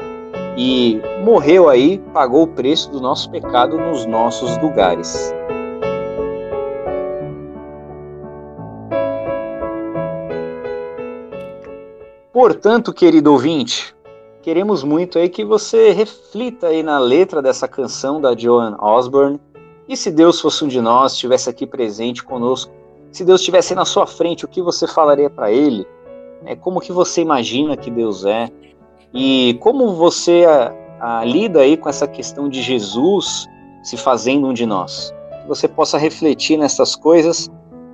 e 0.56 1.02
morreu 1.24 1.68
aí, 1.68 1.98
pagou 2.14 2.44
o 2.44 2.48
preço 2.48 2.92
do 2.92 3.02
nosso 3.02 3.28
pecado 3.32 3.76
nos 3.76 4.06
nossos 4.06 4.56
lugares. 4.62 5.34
Portanto, 12.32 12.94
querido 12.94 13.32
ouvinte, 13.32 13.95
queremos 14.46 14.84
muito 14.84 15.18
aí 15.18 15.28
que 15.28 15.44
você 15.44 15.90
reflita 15.90 16.68
aí 16.68 16.84
na 16.84 17.00
letra 17.00 17.42
dessa 17.42 17.68
canção 17.68 18.22
da 18.22 18.38
Joan 18.38 18.78
Osborne. 18.80 19.40
E 19.90 19.98
se 19.98 20.12
Deus 20.12 20.40
fosse 20.40 20.64
um 20.64 20.68
de 20.68 20.80
nós, 20.80 21.14
estivesse 21.14 21.50
aqui 21.50 21.66
presente 21.66 22.24
conosco, 22.24 22.72
se 23.12 23.26
Deus 23.26 23.42
estivesse 23.42 23.74
na 23.74 23.86
sua 23.86 24.06
frente, 24.06 24.46
o 24.46 24.48
que 24.48 24.62
você 24.62 24.86
falaria 24.86 25.32
para 25.32 25.52
Ele? 25.52 25.84
É, 26.46 26.56
como 26.56 26.80
que 26.80 26.92
você 26.92 27.22
imagina 27.22 27.76
que 27.76 27.90
Deus 27.90 28.24
é? 28.24 28.52
E 29.12 29.58
como 29.62 29.96
você 29.96 30.46
a, 30.48 30.76
a, 31.00 31.26
lida 31.26 31.62
aí 31.62 31.76
com 31.76 31.90
essa 31.90 32.08
questão 32.08 32.48
de 32.48 32.62
Jesus 32.62 33.48
se 33.82 33.98
fazendo 33.98 34.46
um 34.46 34.54
de 34.54 34.68
nós? 34.68 35.12
Que 35.42 35.48
você 35.48 35.68
possa 35.68 35.98
refletir 35.98 36.56
nessas 36.56 36.96
coisas, 36.96 37.50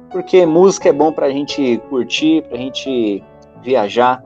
porque 0.09 0.45
música 0.45 0.89
é 0.89 0.93
bom 0.93 1.13
para 1.13 1.27
a 1.27 1.31
gente 1.31 1.77
curtir, 1.89 2.41
para 2.41 2.57
a 2.57 2.59
gente 2.59 3.23
viajar, 3.63 4.21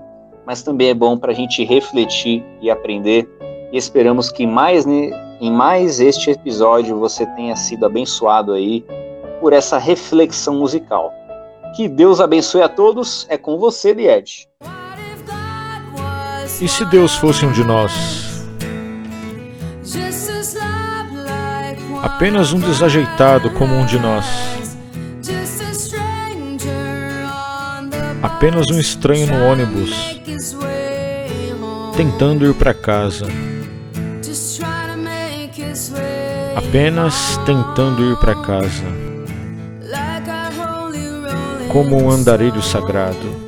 mas 0.46 0.62
também 0.62 0.90
é 0.90 0.94
bom 0.94 1.18
para 1.18 1.32
a 1.32 1.36
gente 1.36 1.64
refletir 1.64 2.44
e 2.62 2.70
aprender. 2.70 3.28
E 3.72 3.78
esperamos 3.78 4.32
que 4.32 4.46
mais 4.46 4.86
em 4.86 5.52
mais 5.52 6.00
este 6.00 6.30
episódio 6.32 6.98
você 6.98 7.26
tenha 7.28 7.56
sido 7.56 7.86
abençoado 7.86 8.54
aí 8.54 8.86
por 9.42 9.54
essa 9.54 9.78
reflexão 9.78 10.56
musical. 10.56 11.12
Que 11.76 11.90
Deus 11.90 12.22
abençoe 12.22 12.62
a 12.62 12.70
todos. 12.70 13.26
É 13.30 13.38
com 13.38 13.58
você, 13.58 13.94
Lied. 13.94 14.48
E 16.62 16.68
se 16.68 16.86
Deus 16.86 17.16
fosse 17.16 17.46
um 17.46 17.52
de 17.52 17.64
nós? 17.64 17.92
Apenas 22.02 22.54
um 22.54 22.60
desajeitado 22.60 23.52
como 23.52 23.76
um 23.76 23.86
de 23.86 24.00
nós 24.00 24.56
apenas 28.26 28.70
um 28.70 28.80
estranho 28.80 29.28
no 29.28 29.46
ônibus, 29.46 30.20
tentando 31.96 32.46
ir 32.46 32.54
para 32.54 32.74
casa. 32.74 33.26
Apenas 36.56 37.40
tentando 37.46 38.04
ir 38.12 38.18
para 38.18 38.36
casa, 38.36 38.84
como 41.72 42.04
um 42.04 42.12
andarilho 42.12 42.62
sagrado. 42.62 43.46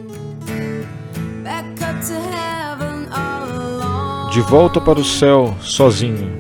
De 4.32 4.42
volta 4.42 4.80
para 4.80 5.00
o 5.00 5.04
céu, 5.04 5.58
sozinho, 5.62 6.40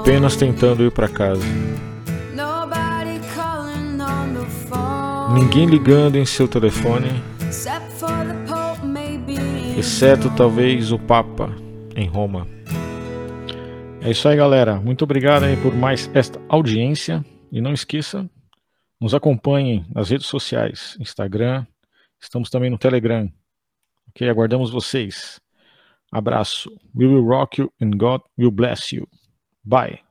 apenas 0.00 0.34
tentando 0.34 0.82
ir 0.82 0.90
para 0.90 1.08
casa. 1.08 1.44
Ninguém 5.32 5.66
ligando 5.66 6.16
em 6.16 6.26
seu 6.26 6.48
telefone. 6.48 7.33
Exceto 9.76 10.30
talvez 10.36 10.92
o 10.92 10.98
Papa 10.98 11.50
em 11.96 12.06
Roma. 12.06 12.46
É 14.00 14.10
isso 14.10 14.28
aí, 14.28 14.36
galera. 14.36 14.76
Muito 14.80 15.02
obrigado 15.02 15.44
aí 15.44 15.56
por 15.56 15.74
mais 15.74 16.10
esta 16.14 16.40
audiência 16.48 17.24
e 17.50 17.60
não 17.60 17.72
esqueça, 17.72 18.28
nos 19.00 19.14
acompanhem 19.14 19.84
nas 19.94 20.10
redes 20.10 20.26
sociais, 20.26 20.96
Instagram, 21.00 21.66
estamos 22.20 22.50
também 22.50 22.70
no 22.70 22.78
Telegram. 22.78 23.30
Ok, 24.08 24.28
aguardamos 24.28 24.70
vocês. 24.70 25.40
Abraço. 26.12 26.70
We 26.94 27.06
will 27.06 27.24
rock 27.24 27.60
you 27.60 27.72
and 27.82 27.90
God 27.96 28.20
will 28.38 28.50
bless 28.50 28.94
you. 28.94 29.08
Bye. 29.64 30.03